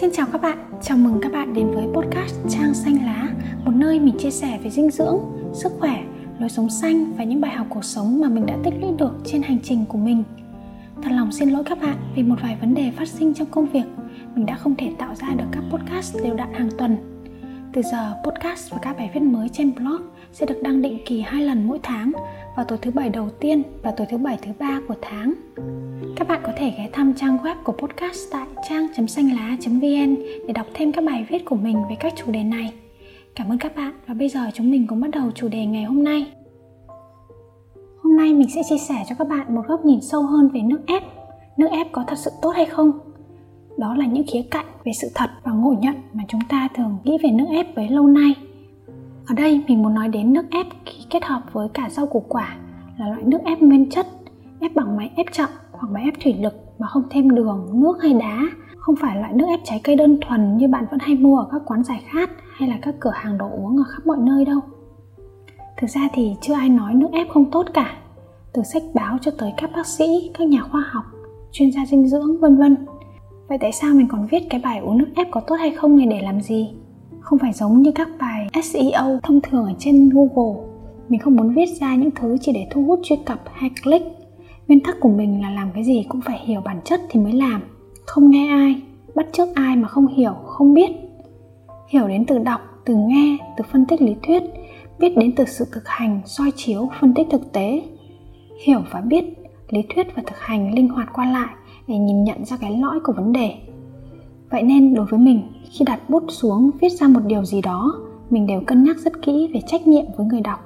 Xin 0.00 0.10
chào 0.12 0.26
các 0.32 0.40
bạn, 0.40 0.58
chào 0.82 0.98
mừng 0.98 1.18
các 1.22 1.32
bạn 1.32 1.54
đến 1.54 1.70
với 1.70 1.84
podcast 1.94 2.34
Trang 2.48 2.74
Xanh 2.74 3.04
Lá 3.04 3.28
Một 3.64 3.72
nơi 3.74 4.00
mình 4.00 4.18
chia 4.18 4.30
sẻ 4.30 4.58
về 4.62 4.70
dinh 4.70 4.90
dưỡng, 4.90 5.18
sức 5.54 5.72
khỏe, 5.78 6.04
lối 6.38 6.48
sống 6.48 6.70
xanh 6.70 7.12
và 7.12 7.24
những 7.24 7.40
bài 7.40 7.50
học 7.50 7.66
cuộc 7.70 7.84
sống 7.84 8.20
mà 8.20 8.28
mình 8.28 8.46
đã 8.46 8.56
tích 8.64 8.74
lũy 8.80 8.90
được 8.98 9.12
trên 9.24 9.42
hành 9.42 9.58
trình 9.62 9.84
của 9.88 9.98
mình. 9.98 10.24
Thật 11.02 11.10
lòng 11.12 11.32
xin 11.32 11.50
lỗi 11.50 11.64
các 11.66 11.80
bạn 11.80 11.96
vì 12.16 12.22
một 12.22 12.36
vài 12.42 12.56
vấn 12.60 12.74
đề 12.74 12.90
phát 12.96 13.08
sinh 13.08 13.34
trong 13.34 13.48
công 13.50 13.66
việc. 13.66 13.84
Mình 14.34 14.46
đã 14.46 14.56
không 14.56 14.74
thể 14.76 14.92
tạo 14.98 15.14
ra 15.14 15.28
được 15.36 15.46
các 15.52 15.62
podcast 15.70 16.16
đều 16.24 16.34
đặn 16.34 16.52
hàng 16.52 16.70
tuần. 16.78 16.96
Từ 17.72 17.82
giờ, 17.82 18.14
podcast 18.24 18.72
và 18.72 18.78
các 18.82 18.96
bài 18.96 19.10
viết 19.14 19.22
mới 19.22 19.48
trên 19.48 19.74
blog 19.74 20.02
sẽ 20.32 20.46
được 20.46 20.62
đăng 20.62 20.82
định 20.82 20.98
kỳ 21.06 21.20
hai 21.20 21.42
lần 21.42 21.66
mỗi 21.66 21.78
tháng 21.82 22.12
vào 22.56 22.64
tối 22.64 22.78
thứ 22.82 22.90
bảy 22.90 23.08
đầu 23.08 23.28
tiên 23.40 23.62
và 23.82 23.90
tối 23.90 24.06
thứ 24.10 24.16
bảy 24.18 24.38
thứ 24.42 24.52
ba 24.58 24.80
của 24.88 24.94
tháng. 25.02 25.32
Các 26.16 26.28
bạn 26.28 26.40
có 26.44 26.52
thể 26.56 26.72
ghé 26.78 26.88
thăm 26.92 27.14
trang 27.14 27.38
web 27.38 27.54
của 27.64 27.72
podcast 27.72 28.18
tại 28.32 28.46
trang.xanh 28.68 29.30
lá.vn 29.36 30.16
để 30.46 30.52
đọc 30.54 30.66
thêm 30.74 30.92
các 30.92 31.04
bài 31.04 31.26
viết 31.28 31.44
của 31.44 31.56
mình 31.56 31.82
về 31.90 31.96
các 32.00 32.12
chủ 32.16 32.32
đề 32.32 32.44
này. 32.44 32.72
Cảm 33.34 33.48
ơn 33.48 33.58
các 33.58 33.76
bạn 33.76 33.92
và 34.06 34.14
bây 34.14 34.28
giờ 34.28 34.40
chúng 34.54 34.70
mình 34.70 34.86
cùng 34.86 35.00
bắt 35.00 35.10
đầu 35.10 35.30
chủ 35.34 35.48
đề 35.48 35.66
ngày 35.66 35.84
hôm 35.84 36.04
nay. 36.04 36.26
Hôm 38.02 38.16
nay 38.16 38.34
mình 38.34 38.48
sẽ 38.54 38.62
chia 38.68 38.78
sẻ 38.78 38.94
cho 39.08 39.14
các 39.18 39.28
bạn 39.28 39.54
một 39.54 39.62
góc 39.68 39.84
nhìn 39.84 40.00
sâu 40.00 40.22
hơn 40.22 40.48
về 40.48 40.60
nước 40.60 40.80
ép. 40.86 41.02
Nước 41.56 41.68
ép 41.70 41.92
có 41.92 42.04
thật 42.06 42.18
sự 42.18 42.30
tốt 42.42 42.50
hay 42.50 42.66
không? 42.66 42.92
Đó 43.78 43.94
là 43.94 44.06
những 44.06 44.26
khía 44.32 44.42
cạnh 44.50 44.66
về 44.84 44.92
sự 45.00 45.08
thật 45.14 45.30
và 45.44 45.52
ngộ 45.52 45.74
nhận 45.80 45.94
mà 46.12 46.24
chúng 46.28 46.40
ta 46.48 46.68
thường 46.74 46.98
nghĩ 47.04 47.18
về 47.22 47.30
nước 47.30 47.46
ép 47.50 47.76
với 47.76 47.88
lâu 47.88 48.06
nay. 48.06 48.34
Ở 49.26 49.34
đây 49.34 49.64
mình 49.68 49.82
muốn 49.82 49.94
nói 49.94 50.08
đến 50.08 50.32
nước 50.32 50.44
ép 50.50 50.66
khi 50.84 50.98
kết 51.10 51.24
hợp 51.24 51.42
với 51.52 51.68
cả 51.74 51.88
rau 51.90 52.06
củ 52.06 52.20
quả 52.28 52.56
là 52.98 53.06
loại 53.08 53.22
nước 53.22 53.38
ép 53.44 53.60
nguyên 53.60 53.90
chất, 53.90 54.06
ép 54.60 54.74
bằng 54.74 54.96
máy 54.96 55.10
ép 55.16 55.26
chậm 55.32 55.48
hoặc 55.72 55.88
máy 55.90 56.04
ép 56.04 56.14
thủy 56.22 56.34
lực 56.40 56.54
mà 56.78 56.86
không 56.86 57.02
thêm 57.10 57.34
đường, 57.34 57.68
nước 57.72 57.98
hay 58.02 58.12
đá 58.12 58.42
không 58.76 58.96
phải 58.96 59.16
loại 59.16 59.32
nước 59.32 59.46
ép 59.48 59.60
trái 59.64 59.80
cây 59.84 59.96
đơn 59.96 60.18
thuần 60.20 60.56
như 60.56 60.68
bạn 60.68 60.86
vẫn 60.90 61.00
hay 61.00 61.14
mua 61.14 61.38
ở 61.38 61.48
các 61.52 61.62
quán 61.66 61.84
giải 61.84 62.02
khát 62.06 62.30
hay 62.56 62.68
là 62.68 62.78
các 62.82 62.94
cửa 63.00 63.12
hàng 63.14 63.38
đồ 63.38 63.46
uống 63.50 63.76
ở 63.76 63.84
khắp 63.88 64.06
mọi 64.06 64.18
nơi 64.20 64.44
đâu. 64.44 64.60
Thực 65.76 65.90
ra 65.90 66.08
thì 66.12 66.34
chưa 66.40 66.54
ai 66.54 66.68
nói 66.68 66.94
nước 66.94 67.08
ép 67.12 67.28
không 67.28 67.50
tốt 67.50 67.66
cả. 67.74 67.96
Từ 68.52 68.62
sách 68.62 68.82
báo 68.94 69.18
cho 69.20 69.30
tới 69.38 69.52
các 69.56 69.70
bác 69.76 69.86
sĩ, 69.86 70.30
các 70.38 70.48
nhà 70.48 70.60
khoa 70.62 70.84
học, 70.90 71.04
chuyên 71.52 71.72
gia 71.72 71.86
dinh 71.86 72.08
dưỡng 72.08 72.40
vân 72.40 72.56
vân. 72.56 72.76
Vậy 73.48 73.58
tại 73.60 73.72
sao 73.72 73.94
mình 73.94 74.08
còn 74.08 74.26
viết 74.26 74.42
cái 74.50 74.60
bài 74.64 74.78
uống 74.78 74.98
nước 74.98 75.08
ép 75.16 75.26
có 75.30 75.40
tốt 75.40 75.54
hay 75.54 75.70
không 75.70 75.96
này 75.96 76.06
để 76.06 76.20
làm 76.22 76.40
gì? 76.40 76.74
Không 77.26 77.38
phải 77.38 77.52
giống 77.52 77.82
như 77.82 77.92
các 77.92 78.08
bài 78.18 78.48
SEO 78.62 79.20
thông 79.22 79.40
thường 79.40 79.64
ở 79.64 79.72
trên 79.78 80.10
Google. 80.10 80.62
Mình 81.08 81.20
không 81.20 81.36
muốn 81.36 81.54
viết 81.54 81.66
ra 81.80 81.94
những 81.94 82.10
thứ 82.10 82.36
chỉ 82.40 82.52
để 82.52 82.66
thu 82.70 82.84
hút 82.84 83.00
truy 83.02 83.16
cập 83.16 83.42
hay 83.52 83.70
click. 83.82 84.06
Nguyên 84.68 84.80
tắc 84.80 84.96
của 85.00 85.08
mình 85.08 85.42
là 85.42 85.50
làm 85.50 85.70
cái 85.74 85.84
gì 85.84 86.06
cũng 86.08 86.20
phải 86.20 86.40
hiểu 86.44 86.60
bản 86.64 86.80
chất 86.84 87.00
thì 87.10 87.20
mới 87.20 87.32
làm 87.32 87.62
không 88.06 88.30
nghe 88.30 88.48
ai, 88.48 88.82
bắt 89.14 89.26
chước 89.32 89.48
ai 89.54 89.76
mà 89.76 89.88
không 89.88 90.06
hiểu, 90.06 90.32
không 90.44 90.74
biết 90.74 90.90
hiểu 91.88 92.08
đến 92.08 92.24
từ 92.26 92.38
đọc, 92.38 92.60
từ 92.84 92.94
nghe, 92.94 93.38
từ 93.56 93.64
phân 93.72 93.86
tích 93.86 94.02
lý 94.02 94.16
thuyết, 94.22 94.42
biết 94.98 95.16
đến 95.16 95.32
từ 95.36 95.44
sự 95.44 95.64
thực 95.72 95.88
hành, 95.88 96.20
soi 96.24 96.50
chiếu, 96.56 96.88
phân 97.00 97.14
tích 97.14 97.26
thực 97.30 97.52
tế 97.52 97.82
hiểu 98.64 98.80
và 98.90 99.00
biết, 99.00 99.24
lý 99.68 99.80
thuyết 99.94 100.06
và 100.16 100.22
thực 100.26 100.38
hành 100.38 100.74
linh 100.74 100.88
hoạt 100.88 101.08
qua 101.12 101.32
lại 101.32 101.54
để 101.88 101.98
nhìn 101.98 102.24
nhận 102.24 102.44
ra 102.44 102.56
cái 102.60 102.78
lõi 102.78 103.00
của 103.04 103.12
vấn 103.12 103.32
đề 103.32 103.54
vậy 104.50 104.62
nên 104.62 104.94
đối 104.94 105.06
với 105.06 105.20
mình, 105.20 105.42
khi 105.70 105.84
đặt 105.84 106.10
bút 106.10 106.24
xuống 106.28 106.70
viết 106.80 106.88
ra 106.88 107.08
một 107.08 107.20
điều 107.26 107.44
gì 107.44 107.62
đó, 107.62 107.94
mình 108.30 108.46
đều 108.46 108.60
cân 108.66 108.84
nhắc 108.84 108.96
rất 108.98 109.22
kỹ 109.22 109.50
về 109.54 109.60
trách 109.66 109.86
nhiệm 109.86 110.04
với 110.16 110.26
người 110.26 110.40
đọc, 110.40 110.58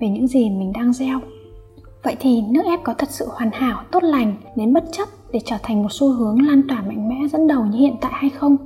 về 0.00 0.08
những 0.08 0.26
gì 0.26 0.50
mình 0.50 0.72
đang 0.72 0.92
gieo. 0.92 1.20
Vậy 2.02 2.16
thì 2.20 2.42
nước 2.50 2.62
ép 2.64 2.84
có 2.84 2.94
thật 2.94 3.10
sự 3.10 3.26
hoàn 3.28 3.50
hảo, 3.52 3.82
tốt 3.92 4.02
lành, 4.02 4.34
đến 4.56 4.72
bất 4.72 4.84
chấp 4.92 5.08
để 5.32 5.40
trở 5.44 5.56
thành 5.62 5.82
một 5.82 5.88
xu 5.90 6.12
hướng 6.12 6.42
lan 6.42 6.62
tỏa 6.68 6.82
mạnh 6.82 7.08
mẽ 7.08 7.28
dẫn 7.32 7.46
đầu 7.46 7.64
như 7.64 7.78
hiện 7.78 7.96
tại 8.00 8.12
hay 8.14 8.30
không? 8.30 8.56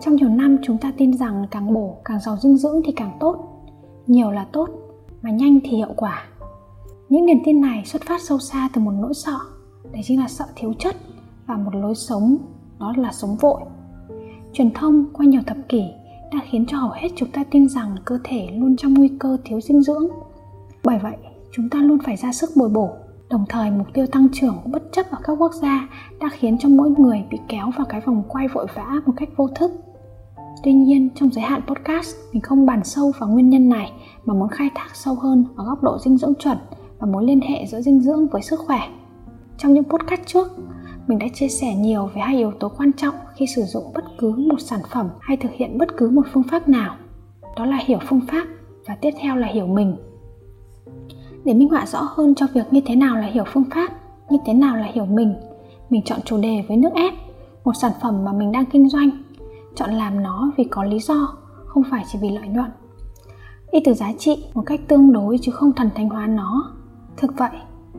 Trong 0.00 0.16
nhiều 0.16 0.28
năm, 0.28 0.56
chúng 0.62 0.78
ta 0.78 0.92
tin 0.96 1.16
rằng 1.16 1.46
càng 1.50 1.74
bổ, 1.74 1.96
càng 2.04 2.20
giàu 2.20 2.36
dinh 2.36 2.56
dưỡng 2.56 2.80
thì 2.84 2.92
càng 2.92 3.16
tốt. 3.20 3.36
Nhiều 4.06 4.30
là 4.30 4.46
tốt, 4.52 4.68
mà 5.22 5.30
nhanh 5.30 5.60
thì 5.64 5.76
hiệu 5.76 5.92
quả. 5.96 6.24
Những 7.08 7.26
niềm 7.26 7.38
tin 7.44 7.60
này 7.60 7.82
xuất 7.84 8.02
phát 8.02 8.20
sâu 8.22 8.38
xa 8.38 8.68
từ 8.72 8.80
một 8.80 8.92
nỗi 9.00 9.14
sợ, 9.14 9.38
đấy 9.92 10.02
chính 10.04 10.20
là 10.20 10.28
sợ 10.28 10.44
thiếu 10.56 10.72
chất 10.78 10.96
và 11.46 11.56
một 11.56 11.74
lối 11.74 11.94
sống 11.94 12.36
đó 12.78 12.94
là 12.96 13.12
sống 13.12 13.36
vội. 13.36 13.60
Truyền 14.52 14.70
thông 14.70 15.04
qua 15.12 15.26
nhiều 15.26 15.42
thập 15.46 15.56
kỷ 15.68 15.82
đã 16.32 16.40
khiến 16.50 16.66
cho 16.66 16.78
hầu 16.78 16.90
hết 16.90 17.08
chúng 17.16 17.30
ta 17.30 17.44
tin 17.50 17.68
rằng 17.68 17.96
cơ 18.04 18.18
thể 18.24 18.48
luôn 18.54 18.76
trong 18.76 18.94
nguy 18.94 19.08
cơ 19.20 19.36
thiếu 19.44 19.60
dinh 19.60 19.82
dưỡng. 19.82 20.08
Bởi 20.84 20.98
vậy, 21.02 21.16
chúng 21.52 21.68
ta 21.68 21.78
luôn 21.78 21.98
phải 22.04 22.16
ra 22.16 22.32
sức 22.32 22.50
bồi 22.56 22.68
bổ, 22.68 22.90
đồng 23.30 23.44
thời 23.48 23.70
mục 23.70 23.86
tiêu 23.94 24.06
tăng 24.06 24.28
trưởng 24.32 24.56
bất 24.66 24.82
chấp 24.92 25.06
ở 25.10 25.18
các 25.24 25.32
quốc 25.32 25.52
gia 25.52 25.88
đã 26.20 26.28
khiến 26.32 26.58
cho 26.58 26.68
mỗi 26.68 26.90
người 26.90 27.24
bị 27.30 27.38
kéo 27.48 27.70
vào 27.76 27.86
cái 27.88 28.00
vòng 28.00 28.22
quay 28.28 28.48
vội 28.48 28.66
vã 28.74 29.00
một 29.06 29.12
cách 29.16 29.28
vô 29.36 29.48
thức. 29.48 29.72
Tuy 30.62 30.72
nhiên, 30.72 31.10
trong 31.14 31.30
giới 31.30 31.44
hạn 31.44 31.60
podcast, 31.66 32.16
mình 32.32 32.42
không 32.42 32.66
bàn 32.66 32.84
sâu 32.84 33.12
vào 33.18 33.28
nguyên 33.28 33.50
nhân 33.50 33.68
này 33.68 33.92
mà 34.24 34.34
muốn 34.34 34.48
khai 34.48 34.70
thác 34.74 34.88
sâu 34.94 35.14
hơn 35.14 35.44
ở 35.56 35.64
góc 35.64 35.82
độ 35.82 35.98
dinh 35.98 36.18
dưỡng 36.18 36.34
chuẩn 36.38 36.58
và 36.98 37.06
mối 37.06 37.24
liên 37.24 37.40
hệ 37.40 37.66
giữa 37.66 37.80
dinh 37.80 38.00
dưỡng 38.00 38.28
với 38.28 38.42
sức 38.42 38.60
khỏe. 38.66 38.80
Trong 39.58 39.72
những 39.72 39.84
podcast 39.84 40.20
trước 40.26 40.48
mình 41.06 41.18
đã 41.18 41.26
chia 41.34 41.48
sẻ 41.48 41.74
nhiều 41.74 42.06
về 42.06 42.20
hai 42.20 42.36
yếu 42.36 42.52
tố 42.60 42.68
quan 42.68 42.92
trọng 42.92 43.14
khi 43.36 43.46
sử 43.46 43.62
dụng 43.62 43.84
bất 43.94 44.04
cứ 44.18 44.30
một 44.30 44.60
sản 44.60 44.80
phẩm 44.90 45.08
hay 45.20 45.36
thực 45.36 45.52
hiện 45.52 45.78
bất 45.78 45.88
cứ 45.96 46.10
một 46.10 46.26
phương 46.32 46.42
pháp 46.50 46.68
nào. 46.68 46.96
Đó 47.56 47.66
là 47.66 47.78
hiểu 47.86 47.98
phương 48.08 48.20
pháp 48.28 48.46
và 48.86 48.96
tiếp 49.00 49.10
theo 49.20 49.36
là 49.36 49.46
hiểu 49.46 49.66
mình. 49.66 49.96
Để 51.44 51.54
minh 51.54 51.68
họa 51.68 51.86
rõ 51.86 52.00
hơn 52.02 52.34
cho 52.34 52.46
việc 52.54 52.72
như 52.72 52.80
thế 52.86 52.96
nào 52.96 53.16
là 53.16 53.26
hiểu 53.26 53.44
phương 53.46 53.64
pháp, 53.74 53.90
như 54.30 54.38
thế 54.46 54.54
nào 54.54 54.76
là 54.76 54.86
hiểu 54.94 55.06
mình 55.06 55.34
mình 55.90 56.02
chọn 56.04 56.20
chủ 56.24 56.38
đề 56.38 56.64
với 56.68 56.76
nước 56.76 56.94
ép, 56.94 57.14
một 57.64 57.72
sản 57.76 57.92
phẩm 58.02 58.24
mà 58.24 58.32
mình 58.32 58.52
đang 58.52 58.66
kinh 58.66 58.88
doanh. 58.88 59.10
Chọn 59.74 59.90
làm 59.90 60.22
nó 60.22 60.50
vì 60.56 60.64
có 60.64 60.84
lý 60.84 60.98
do, 60.98 61.36
không 61.66 61.82
phải 61.90 62.04
chỉ 62.12 62.18
vì 62.22 62.28
lợi 62.28 62.48
nhuận. 62.48 62.70
Đi 63.72 63.78
từ 63.84 63.94
giá 63.94 64.12
trị 64.18 64.44
một 64.54 64.62
cách 64.66 64.80
tương 64.88 65.12
đối 65.12 65.38
chứ 65.42 65.52
không 65.52 65.72
thần 65.72 65.90
thánh 65.94 66.08
hóa 66.08 66.26
nó. 66.26 66.72
Thực 67.16 67.38
vậy, 67.38 67.50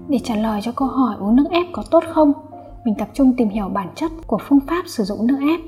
để 0.07 0.19
trả 0.23 0.35
lời 0.35 0.61
cho 0.63 0.71
câu 0.75 0.87
hỏi 0.87 1.15
uống 1.19 1.35
nước 1.35 1.45
ép 1.49 1.65
có 1.73 1.83
tốt 1.91 2.03
không? 2.13 2.33
Mình 2.85 2.95
tập 2.95 3.07
trung 3.13 3.33
tìm 3.37 3.49
hiểu 3.49 3.69
bản 3.69 3.87
chất 3.95 4.11
của 4.27 4.37
phương 4.41 4.59
pháp 4.67 4.83
sử 4.87 5.03
dụng 5.03 5.27
nước 5.27 5.37
ép. 5.41 5.59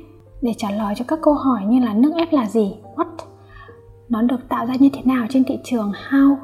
Để 0.41 0.53
trả 0.57 0.72
lời 0.72 0.94
cho 0.97 1.05
các 1.07 1.19
câu 1.22 1.33
hỏi 1.33 1.61
như 1.67 1.79
là 1.79 1.94
nước 1.94 2.11
ép 2.16 2.33
là 2.33 2.50
gì, 2.50 2.75
what? 2.95 3.05
Nó 4.09 4.22
được 4.22 4.50
tạo 4.50 4.66
ra 4.66 4.75
như 4.79 4.89
thế 4.94 5.01
nào 5.05 5.25
trên 5.29 5.44
thị 5.44 5.59
trường, 5.63 5.91
how? 6.09 6.35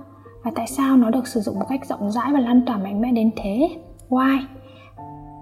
Và 0.44 0.51
tại 0.56 0.67
sao 0.67 0.97
nó 0.97 1.09
được 1.09 1.28
sử 1.28 1.39
dụng 1.39 1.59
một 1.59 1.66
cách 1.69 1.85
rộng 1.85 2.12
rãi 2.12 2.33
và 2.33 2.39
lan 2.39 2.66
tỏa 2.66 2.78
mạnh 2.78 3.01
mẽ 3.01 3.12
đến 3.12 3.31
thế? 3.35 3.69
Why? 4.09 4.39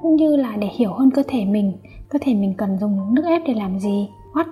Cũng 0.02 0.16
như 0.16 0.36
là 0.36 0.56
để 0.56 0.68
hiểu 0.68 0.94
hơn 0.94 1.12
cơ 1.12 1.24
thể 1.28 1.46
mình, 1.46 1.74
cơ 2.10 2.20
thể 2.22 2.34
mình 2.34 2.54
cần 2.58 2.78
dùng 2.80 3.16
nước 3.16 3.24
ép 3.26 3.42
để 3.48 3.54
làm 3.54 3.80
gì, 3.80 4.10
what? 4.34 4.46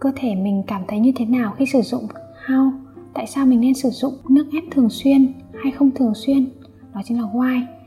Cơ 0.00 0.12
thể 0.16 0.34
mình 0.34 0.62
cảm 0.66 0.82
thấy 0.88 1.00
như 1.00 1.12
thế 1.16 1.24
nào 1.24 1.54
khi 1.58 1.66
sử 1.66 1.82
dụng, 1.82 2.06
how? 2.46 2.70
Tại 3.14 3.26
sao 3.26 3.46
mình 3.46 3.60
nên 3.60 3.74
sử 3.74 3.90
dụng 3.90 4.14
nước 4.28 4.46
ép 4.52 4.62
thường 4.70 4.88
xuyên 4.90 5.32
hay 5.62 5.72
không 5.72 5.90
thường 5.90 6.14
xuyên? 6.14 6.50
Đó 6.94 7.00
chính 7.04 7.20
là 7.20 7.28
why 7.28 7.77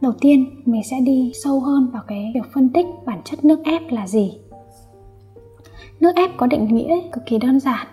đầu 0.00 0.12
tiên, 0.20 0.62
mình 0.64 0.82
sẽ 0.90 0.96
đi 1.00 1.32
sâu 1.44 1.60
hơn 1.60 1.90
vào 1.92 2.02
cái 2.06 2.32
việc 2.34 2.52
phân 2.54 2.68
tích 2.68 2.86
bản 3.06 3.20
chất 3.24 3.44
nước 3.44 3.64
ép 3.64 3.82
là 3.90 4.06
gì. 4.06 4.38
Nước 6.00 6.16
ép 6.16 6.30
có 6.36 6.46
định 6.46 6.74
nghĩa 6.74 7.00
cực 7.12 7.26
kỳ 7.26 7.38
đơn 7.38 7.60
giản, 7.60 7.86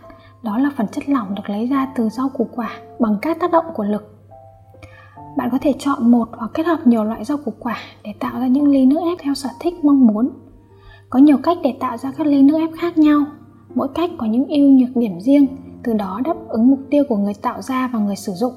đó 0.43 0.57
là 0.57 0.71
phần 0.77 0.87
chất 0.91 1.09
lỏng 1.09 1.35
được 1.35 1.49
lấy 1.49 1.67
ra 1.67 1.93
từ 1.95 2.09
rau 2.09 2.29
củ 2.29 2.47
quả 2.55 2.69
bằng 2.99 3.17
các 3.21 3.39
tác 3.39 3.51
động 3.51 3.65
của 3.73 3.83
lực. 3.83 4.09
Bạn 5.37 5.49
có 5.51 5.57
thể 5.61 5.73
chọn 5.79 6.11
một 6.11 6.29
hoặc 6.31 6.51
kết 6.53 6.65
hợp 6.65 6.87
nhiều 6.87 7.03
loại 7.03 7.25
rau 7.25 7.37
củ 7.37 7.53
quả 7.59 7.77
để 8.03 8.13
tạo 8.19 8.39
ra 8.39 8.47
những 8.47 8.67
ly 8.67 8.85
nước 8.85 8.99
ép 9.09 9.17
theo 9.21 9.33
sở 9.33 9.49
thích 9.59 9.73
mong 9.83 10.07
muốn. 10.07 10.29
Có 11.09 11.19
nhiều 11.19 11.37
cách 11.43 11.57
để 11.63 11.73
tạo 11.79 11.97
ra 11.97 12.11
các 12.17 12.27
ly 12.27 12.41
nước 12.41 12.57
ép 12.59 12.69
khác 12.79 12.97
nhau. 12.97 13.25
Mỗi 13.75 13.87
cách 13.95 14.11
có 14.17 14.25
những 14.25 14.47
ưu 14.47 14.69
nhược 14.69 14.95
điểm 14.95 15.19
riêng, 15.19 15.47
từ 15.83 15.93
đó 15.93 16.21
đáp 16.25 16.35
ứng 16.49 16.69
mục 16.69 16.79
tiêu 16.89 17.03
của 17.09 17.17
người 17.17 17.33
tạo 17.33 17.61
ra 17.61 17.89
và 17.93 17.99
người 17.99 18.15
sử 18.15 18.31
dụng 18.31 18.53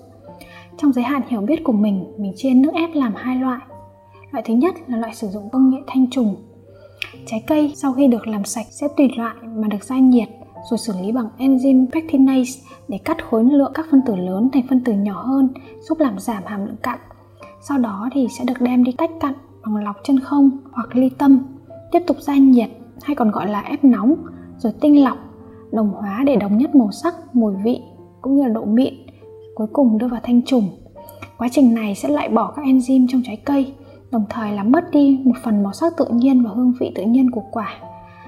trong 0.78 0.92
giới 0.92 1.04
hạn 1.04 1.22
hiểu 1.28 1.40
biết 1.40 1.64
của 1.64 1.72
mình 1.72 2.04
mình 2.18 2.32
chia 2.36 2.54
nước 2.54 2.74
ép 2.74 2.90
làm 2.94 3.12
hai 3.16 3.36
loại. 3.36 3.60
Loại 4.30 4.42
thứ 4.46 4.54
nhất 4.54 4.74
là 4.86 4.98
loại 4.98 5.14
sử 5.14 5.28
dụng 5.28 5.50
công 5.52 5.70
nghệ 5.70 5.78
thanh 5.86 6.10
trùng. 6.10 6.36
Trái 7.26 7.44
cây 7.46 7.72
sau 7.76 7.92
khi 7.92 8.06
được 8.06 8.28
làm 8.28 8.44
sạch 8.44 8.66
sẽ 8.70 8.88
tùy 8.96 9.08
loại 9.16 9.34
mà 9.42 9.68
được 9.68 9.84
gia 9.84 9.98
nhiệt 9.98 10.28
rồi 10.70 10.78
xử 10.78 10.92
lý 11.02 11.12
bằng 11.12 11.28
enzyme 11.38 11.86
pectinase 11.92 12.60
để 12.88 12.98
cắt 12.98 13.24
khối 13.30 13.44
lượng 13.44 13.72
các 13.74 13.86
phân 13.90 14.02
tử 14.06 14.16
lớn 14.16 14.48
thành 14.52 14.62
phân 14.68 14.84
tử 14.84 14.92
nhỏ 14.92 15.22
hơn, 15.22 15.48
giúp 15.80 16.00
làm 16.00 16.18
giảm 16.18 16.42
hàm 16.46 16.66
lượng 16.66 16.76
cặn. 16.82 16.98
Sau 17.60 17.78
đó 17.78 18.08
thì 18.12 18.28
sẽ 18.38 18.44
được 18.44 18.60
đem 18.60 18.84
đi 18.84 18.92
tách 18.92 19.10
cặn 19.20 19.32
bằng 19.64 19.84
lọc 19.84 19.96
chân 20.04 20.20
không 20.20 20.50
hoặc 20.72 20.96
ly 20.96 21.08
tâm, 21.18 21.38
tiếp 21.92 22.00
tục 22.06 22.16
gia 22.20 22.36
nhiệt 22.36 22.70
hay 23.02 23.16
còn 23.16 23.30
gọi 23.30 23.48
là 23.48 23.60
ép 23.60 23.84
nóng, 23.84 24.14
rồi 24.58 24.72
tinh 24.80 25.04
lọc, 25.04 25.18
đồng 25.72 25.90
hóa 25.90 26.22
để 26.26 26.36
đồng 26.36 26.58
nhất 26.58 26.74
màu 26.74 26.90
sắc, 26.90 27.14
mùi 27.32 27.54
vị 27.64 27.80
cũng 28.20 28.36
như 28.36 28.42
là 28.42 28.48
độ 28.48 28.64
mịn, 28.64 28.94
cuối 29.56 29.66
cùng 29.72 29.98
đưa 29.98 30.08
vào 30.08 30.20
thanh 30.22 30.42
trùng. 30.42 30.68
Quá 31.38 31.48
trình 31.52 31.74
này 31.74 31.94
sẽ 31.94 32.08
loại 32.08 32.28
bỏ 32.28 32.52
các 32.56 32.62
enzyme 32.64 33.06
trong 33.08 33.22
trái 33.24 33.36
cây, 33.36 33.72
đồng 34.10 34.24
thời 34.30 34.52
làm 34.52 34.72
mất 34.72 34.90
đi 34.92 35.20
một 35.24 35.34
phần 35.44 35.62
màu 35.62 35.72
sắc 35.72 35.92
tự 35.96 36.06
nhiên 36.10 36.44
và 36.44 36.50
hương 36.50 36.72
vị 36.80 36.92
tự 36.94 37.02
nhiên 37.02 37.30
của 37.30 37.42
quả 37.52 37.68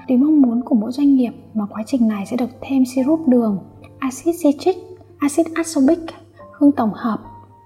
Tùy 0.09 0.17
mong 0.17 0.41
muốn 0.41 0.61
của 0.65 0.75
mỗi 0.75 0.91
doanh 0.91 1.15
nghiệp 1.15 1.31
mà 1.53 1.65
quá 1.69 1.83
trình 1.85 2.07
này 2.07 2.25
sẽ 2.25 2.37
được 2.37 2.49
thêm 2.61 2.83
sirup 2.85 3.27
đường, 3.27 3.59
axit 3.99 4.35
citric, 4.43 4.77
axit 5.19 5.45
ascorbic, 5.53 5.99
hương 6.51 6.71
tổng 6.71 6.91
hợp 6.93 7.17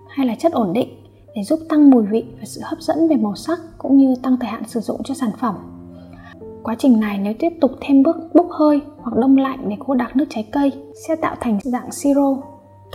hay 0.10 0.28
là 0.28 0.36
chất 0.36 0.52
ổn 0.52 0.74
định 0.74 0.90
để 1.36 1.44
giúp 1.44 1.60
tăng 1.70 1.90
mùi 1.90 2.06
vị 2.06 2.26
và 2.40 2.46
sự 2.46 2.62
hấp 2.64 2.80
dẫn 2.80 3.08
về 3.08 3.16
màu 3.16 3.36
sắc 3.36 3.60
cũng 3.78 3.98
như 3.98 4.16
tăng 4.24 4.38
thời 4.40 4.50
hạn 4.50 4.64
sử 4.68 4.80
dụng 4.80 5.04
cho 5.04 5.14
sản 5.14 5.30
phẩm. 5.40 5.56
Quá 6.64 6.76
trình 6.80 7.00
này 7.00 7.18
nếu 7.18 7.34
tiếp 7.40 7.54
tục 7.62 7.72
thêm 7.82 8.04
bước 8.04 8.16
bốc 8.34 8.48
hơi 8.52 8.82
hoặc 8.98 9.18
đông 9.18 9.38
lạnh 9.38 9.70
để 9.70 9.76
cô 9.80 9.96
đặc 9.96 10.16
nước 10.16 10.26
trái 10.30 10.48
cây 10.52 10.72
sẽ 11.08 11.16
tạo 11.16 11.36
thành 11.42 11.60
dạng 11.64 11.92
siro. 11.92 12.38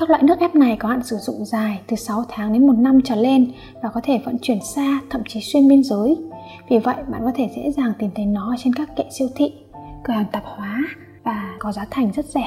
Các 0.00 0.10
loại 0.10 0.22
nước 0.22 0.38
ép 0.40 0.54
này 0.54 0.76
có 0.76 0.88
hạn 0.88 1.02
sử 1.02 1.16
dụng 1.16 1.44
dài 1.44 1.80
từ 1.86 1.96
6 1.96 2.24
tháng 2.28 2.52
đến 2.52 2.66
1 2.66 2.72
năm 2.78 3.00
trở 3.04 3.14
lên 3.14 3.52
và 3.82 3.88
có 3.88 4.00
thể 4.04 4.20
vận 4.24 4.36
chuyển 4.42 4.58
xa, 4.74 5.00
thậm 5.10 5.22
chí 5.28 5.40
xuyên 5.40 5.68
biên 5.68 5.84
giới. 5.84 6.16
Vì 6.70 6.78
vậy, 6.78 6.94
bạn 7.08 7.20
có 7.24 7.32
thể 7.34 7.50
dễ 7.56 7.70
dàng 7.70 7.92
tìm 7.98 8.10
thấy 8.14 8.26
nó 8.26 8.54
trên 8.58 8.74
các 8.74 8.96
kệ 8.96 9.04
siêu 9.10 9.28
thị, 9.36 9.52
cửa 10.04 10.12
hàng 10.12 10.24
tạp 10.32 10.42
hóa 10.44 10.78
và 11.24 11.56
có 11.58 11.72
giá 11.72 11.86
thành 11.90 12.12
rất 12.12 12.26
rẻ. 12.26 12.46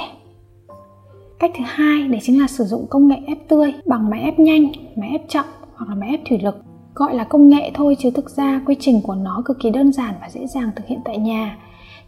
Cách 1.40 1.52
thứ 1.58 1.64
hai 1.68 2.08
đấy 2.08 2.20
chính 2.24 2.42
là 2.42 2.48
sử 2.48 2.64
dụng 2.64 2.86
công 2.90 3.08
nghệ 3.08 3.18
ép 3.28 3.38
tươi 3.50 3.74
bằng 3.86 4.10
máy 4.10 4.22
ép 4.22 4.40
nhanh, 4.40 4.72
máy 4.96 5.10
ép 5.10 5.22
chậm 5.30 5.46
hoặc 5.76 5.90
là 5.90 5.96
máy 5.96 6.10
ép 6.10 6.20
thủy 6.30 6.40
lực. 6.44 6.56
Gọi 6.96 7.16
là 7.16 7.24
công 7.24 7.50
nghệ 7.50 7.72
thôi 7.74 7.98
chứ 8.00 8.12
thực 8.12 8.30
ra 8.30 8.62
quy 8.66 8.76
trình 8.80 9.02
của 9.02 9.16
nó 9.16 9.42
cực 9.46 9.58
kỳ 9.60 9.70
đơn 9.70 9.92
giản 9.92 10.14
và 10.22 10.30
dễ 10.30 10.48
dàng 10.48 10.72
thực 10.76 10.88
hiện 10.88 11.00
tại 11.06 11.18
nhà. 11.18 11.58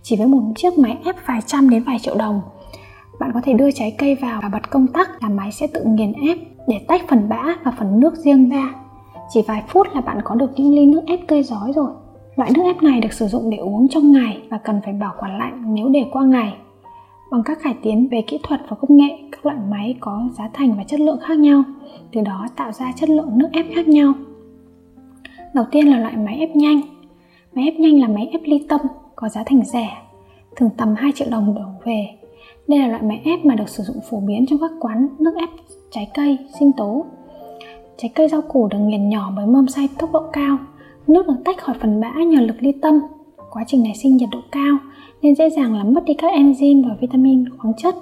Chỉ 0.01 0.15
với 0.15 0.27
một 0.27 0.41
chiếc 0.55 0.77
máy 0.77 0.97
ép 1.05 1.15
vài 1.27 1.41
trăm 1.45 1.69
đến 1.69 1.83
vài 1.83 1.99
triệu 1.99 2.15
đồng, 2.15 2.41
bạn 3.23 3.31
có 3.33 3.41
thể 3.43 3.53
đưa 3.53 3.71
trái 3.71 3.95
cây 3.97 4.15
vào 4.15 4.39
và 4.43 4.49
bật 4.49 4.69
công 4.69 4.87
tắc 4.87 5.23
là 5.23 5.29
máy 5.29 5.51
sẽ 5.51 5.67
tự 5.67 5.83
nghiền 5.85 6.13
ép 6.27 6.37
để 6.67 6.79
tách 6.87 7.01
phần 7.09 7.29
bã 7.29 7.43
và 7.63 7.71
phần 7.79 7.99
nước 7.99 8.15
riêng 8.15 8.49
ra. 8.49 8.73
Chỉ 9.29 9.41
vài 9.47 9.63
phút 9.67 9.87
là 9.93 10.01
bạn 10.01 10.17
có 10.23 10.35
được 10.35 10.51
những 10.55 10.75
ly 10.75 10.85
nước 10.85 11.01
ép 11.07 11.19
tươi 11.27 11.43
giói 11.43 11.73
rồi. 11.75 11.89
Loại 12.35 12.51
nước 12.55 12.61
ép 12.63 12.83
này 12.83 13.01
được 13.01 13.13
sử 13.13 13.27
dụng 13.27 13.49
để 13.49 13.57
uống 13.57 13.87
trong 13.87 14.11
ngày 14.11 14.41
và 14.49 14.57
cần 14.57 14.81
phải 14.85 14.93
bảo 14.93 15.13
quản 15.19 15.37
lạnh 15.37 15.63
nếu 15.75 15.89
để 15.89 16.05
qua 16.11 16.23
ngày 16.25 16.53
bằng 17.31 17.43
các 17.45 17.57
cải 17.63 17.75
tiến 17.81 18.07
về 18.11 18.21
kỹ 18.27 18.39
thuật 18.43 18.61
và 18.69 18.77
công 18.81 18.97
nghệ, 18.97 19.09
các 19.31 19.45
loại 19.45 19.57
máy 19.69 19.95
có 19.99 20.29
giá 20.37 20.49
thành 20.53 20.73
và 20.77 20.83
chất 20.83 20.99
lượng 20.99 21.19
khác 21.21 21.37
nhau, 21.37 21.63
từ 22.11 22.21
đó 22.21 22.47
tạo 22.55 22.71
ra 22.71 22.91
chất 22.95 23.09
lượng 23.09 23.37
nước 23.37 23.49
ép 23.53 23.65
khác 23.75 23.87
nhau 23.87 24.13
đầu 25.53 25.65
tiên 25.71 25.87
là 25.87 25.99
loại 25.99 26.17
máy 26.17 26.37
ép 26.39 26.55
nhanh 26.55 26.81
máy 27.53 27.65
ép 27.65 27.79
nhanh 27.79 27.99
là 27.99 28.07
máy 28.07 28.29
ép 28.31 28.41
ly 28.43 28.65
tâm, 28.69 28.81
có 29.15 29.29
giá 29.29 29.43
thành 29.45 29.65
rẻ, 29.65 29.97
thường 30.55 30.69
tầm 30.77 30.95
2 30.97 31.11
triệu 31.15 31.27
đồng 31.31 31.55
đổ 31.55 31.65
về 31.85 32.22
đây 32.67 32.79
là 32.79 32.87
loại 32.87 33.03
máy 33.03 33.21
ép 33.25 33.45
mà 33.45 33.55
được 33.55 33.69
sử 33.69 33.83
dụng 33.83 33.97
phổ 34.09 34.19
biến 34.19 34.45
trong 34.49 34.59
các 34.59 34.71
quán 34.79 35.07
nước 35.19 35.33
ép 35.39 35.49
trái 35.91 36.11
cây 36.13 36.37
sinh 36.59 36.71
tố 36.77 37.05
trái 37.97 38.11
cây 38.15 38.27
rau 38.27 38.41
củ 38.41 38.67
được 38.67 38.79
nghiền 38.79 39.09
nhỏ 39.09 39.33
với 39.35 39.45
mâm 39.45 39.67
xay 39.67 39.89
tốc 39.99 40.11
độ 40.13 40.21
cao 40.33 40.57
nước 41.07 41.27
được 41.27 41.37
tách 41.45 41.61
khỏi 41.61 41.75
phần 41.81 42.01
bã 42.01 42.13
nhờ 42.27 42.41
lực 42.41 42.55
ly 42.59 42.71
tâm 42.81 42.99
quá 43.53 43.63
trình 43.67 43.83
này 43.83 43.93
sinh 43.95 44.17
nhiệt 44.17 44.29
độ 44.31 44.39
cao 44.51 44.77
nên 45.21 45.35
dễ 45.35 45.49
dàng 45.49 45.77
làm 45.77 45.93
mất 45.93 46.05
đi 46.05 46.13
các 46.13 46.33
enzyme 46.33 46.89
và 46.89 46.95
vitamin 47.01 47.49
khoáng 47.57 47.73
chất. 47.77 47.95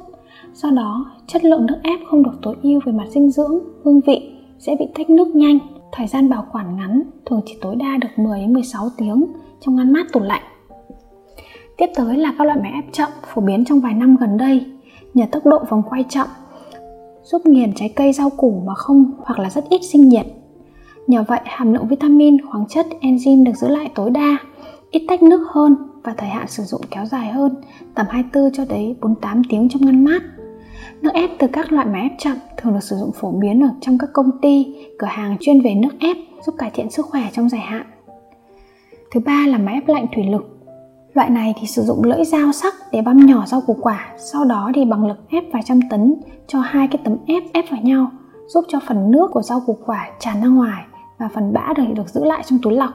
Do 0.53 0.69
đó, 0.71 1.05
chất 1.27 1.45
lượng 1.45 1.65
nước 1.65 1.77
ép 1.83 1.99
không 2.07 2.23
được 2.23 2.39
tối 2.41 2.55
ưu 2.63 2.79
về 2.85 2.91
mặt 2.91 3.07
dinh 3.09 3.31
dưỡng, 3.31 3.59
hương 3.83 4.01
vị 4.01 4.31
sẽ 4.59 4.75
bị 4.79 4.85
tách 4.95 5.09
nước 5.09 5.35
nhanh, 5.35 5.59
thời 5.91 6.07
gian 6.07 6.29
bảo 6.29 6.45
quản 6.51 6.77
ngắn, 6.77 7.01
thường 7.25 7.41
chỉ 7.45 7.57
tối 7.61 7.75
đa 7.75 7.97
được 8.01 8.07
10 8.23 8.39
đến 8.39 8.53
16 8.53 8.89
tiếng 8.97 9.25
trong 9.59 9.75
ngăn 9.75 9.93
mát 9.93 10.07
tủ 10.13 10.19
lạnh. 10.19 10.43
Tiếp 11.81 11.89
tới 11.95 12.17
là 12.17 12.33
các 12.37 12.43
loại 12.43 12.57
máy 12.61 12.71
ép 12.71 12.93
chậm 12.93 13.09
phổ 13.33 13.41
biến 13.41 13.65
trong 13.65 13.79
vài 13.79 13.93
năm 13.93 14.17
gần 14.19 14.37
đây 14.37 14.65
nhờ 15.13 15.25
tốc 15.31 15.45
độ 15.45 15.59
vòng 15.69 15.83
quay 15.89 16.05
chậm 16.09 16.27
giúp 17.23 17.45
nghiền 17.45 17.73
trái 17.75 17.89
cây 17.95 18.13
rau 18.13 18.29
củ 18.29 18.63
mà 18.65 18.75
không 18.75 19.11
hoặc 19.17 19.39
là 19.39 19.49
rất 19.49 19.69
ít 19.69 19.81
sinh 19.83 20.09
nhiệt. 20.09 20.25
Nhờ 21.07 21.23
vậy 21.27 21.39
hàm 21.45 21.73
lượng 21.73 21.87
vitamin, 21.87 22.45
khoáng 22.45 22.65
chất, 22.69 22.87
enzyme 23.01 23.45
được 23.45 23.55
giữ 23.55 23.67
lại 23.67 23.91
tối 23.95 24.09
đa, 24.09 24.37
ít 24.91 25.05
tách 25.07 25.23
nước 25.23 25.47
hơn 25.51 25.75
và 26.03 26.13
thời 26.17 26.29
hạn 26.29 26.47
sử 26.47 26.63
dụng 26.63 26.81
kéo 26.91 27.05
dài 27.05 27.31
hơn, 27.31 27.55
tầm 27.95 28.05
24 28.09 28.51
cho 28.53 28.65
tới 28.65 28.95
48 29.01 29.41
tiếng 29.49 29.69
trong 29.69 29.85
ngăn 29.85 30.03
mát. 30.03 30.23
Nước 31.01 31.13
ép 31.13 31.29
từ 31.39 31.47
các 31.47 31.71
loại 31.71 31.87
máy 31.87 32.01
ép 32.01 32.11
chậm 32.19 32.37
thường 32.57 32.73
được 32.73 32.83
sử 32.83 32.95
dụng 32.95 33.11
phổ 33.11 33.31
biến 33.31 33.63
ở 33.63 33.69
trong 33.81 33.97
các 33.97 34.09
công 34.13 34.31
ty, 34.41 34.75
cửa 34.99 35.07
hàng 35.07 35.37
chuyên 35.39 35.61
về 35.61 35.75
nước 35.75 35.99
ép 35.99 36.17
giúp 36.45 36.55
cải 36.57 36.71
thiện 36.73 36.91
sức 36.91 37.05
khỏe 37.05 37.23
trong 37.33 37.49
dài 37.49 37.61
hạn. 37.61 37.85
Thứ 39.11 39.19
ba 39.19 39.45
là 39.47 39.57
máy 39.57 39.73
ép 39.73 39.87
lạnh 39.87 40.05
thủy 40.15 40.23
lực. 40.23 40.50
Loại 41.13 41.29
này 41.29 41.53
thì 41.59 41.67
sử 41.67 41.81
dụng 41.81 42.03
lưỡi 42.03 42.23
dao 42.25 42.51
sắc 42.51 42.73
để 42.91 43.01
băm 43.01 43.25
nhỏ 43.25 43.45
rau 43.45 43.61
củ 43.61 43.77
quả, 43.81 44.13
sau 44.17 44.45
đó 44.45 44.71
thì 44.75 44.85
bằng 44.85 45.05
lực 45.05 45.17
ép 45.29 45.43
vài 45.53 45.61
trăm 45.65 45.79
tấn 45.89 46.15
cho 46.47 46.59
hai 46.59 46.87
cái 46.87 47.01
tấm 47.03 47.17
ép 47.27 47.43
ép 47.53 47.65
vào 47.71 47.81
nhau, 47.81 48.11
giúp 48.47 48.65
cho 48.67 48.79
phần 48.87 49.11
nước 49.11 49.31
của 49.31 49.41
rau 49.41 49.59
củ 49.65 49.77
quả 49.85 50.09
tràn 50.19 50.41
ra 50.41 50.47
ngoài 50.47 50.83
và 51.19 51.29
phần 51.33 51.53
bã 51.53 51.73
được 51.77 51.83
được 51.95 52.09
giữ 52.09 52.23
lại 52.23 52.43
trong 52.45 52.59
túi 52.61 52.73
lọc. 52.73 52.91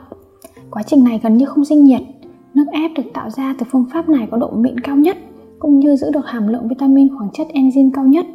Quá 0.70 0.82
trình 0.82 1.04
này 1.04 1.20
gần 1.22 1.36
như 1.36 1.46
không 1.46 1.64
sinh 1.64 1.84
nhiệt 1.84 2.02
Nước 2.54 2.66
ép 2.72 2.90
được 2.96 3.02
tạo 3.14 3.30
ra 3.30 3.54
từ 3.58 3.66
phương 3.70 3.86
pháp 3.92 4.08
này 4.08 4.28
có 4.30 4.36
độ 4.36 4.50
mịn 4.50 4.80
cao 4.80 4.96
nhất 4.96 5.16
cũng 5.58 5.78
như 5.78 5.96
giữ 5.96 6.10
được 6.10 6.26
hàm 6.26 6.48
lượng 6.48 6.68
vitamin 6.68 7.16
khoáng 7.16 7.30
chất 7.32 7.46
enzyme 7.52 7.90
cao 7.94 8.04
nhất. 8.04 8.26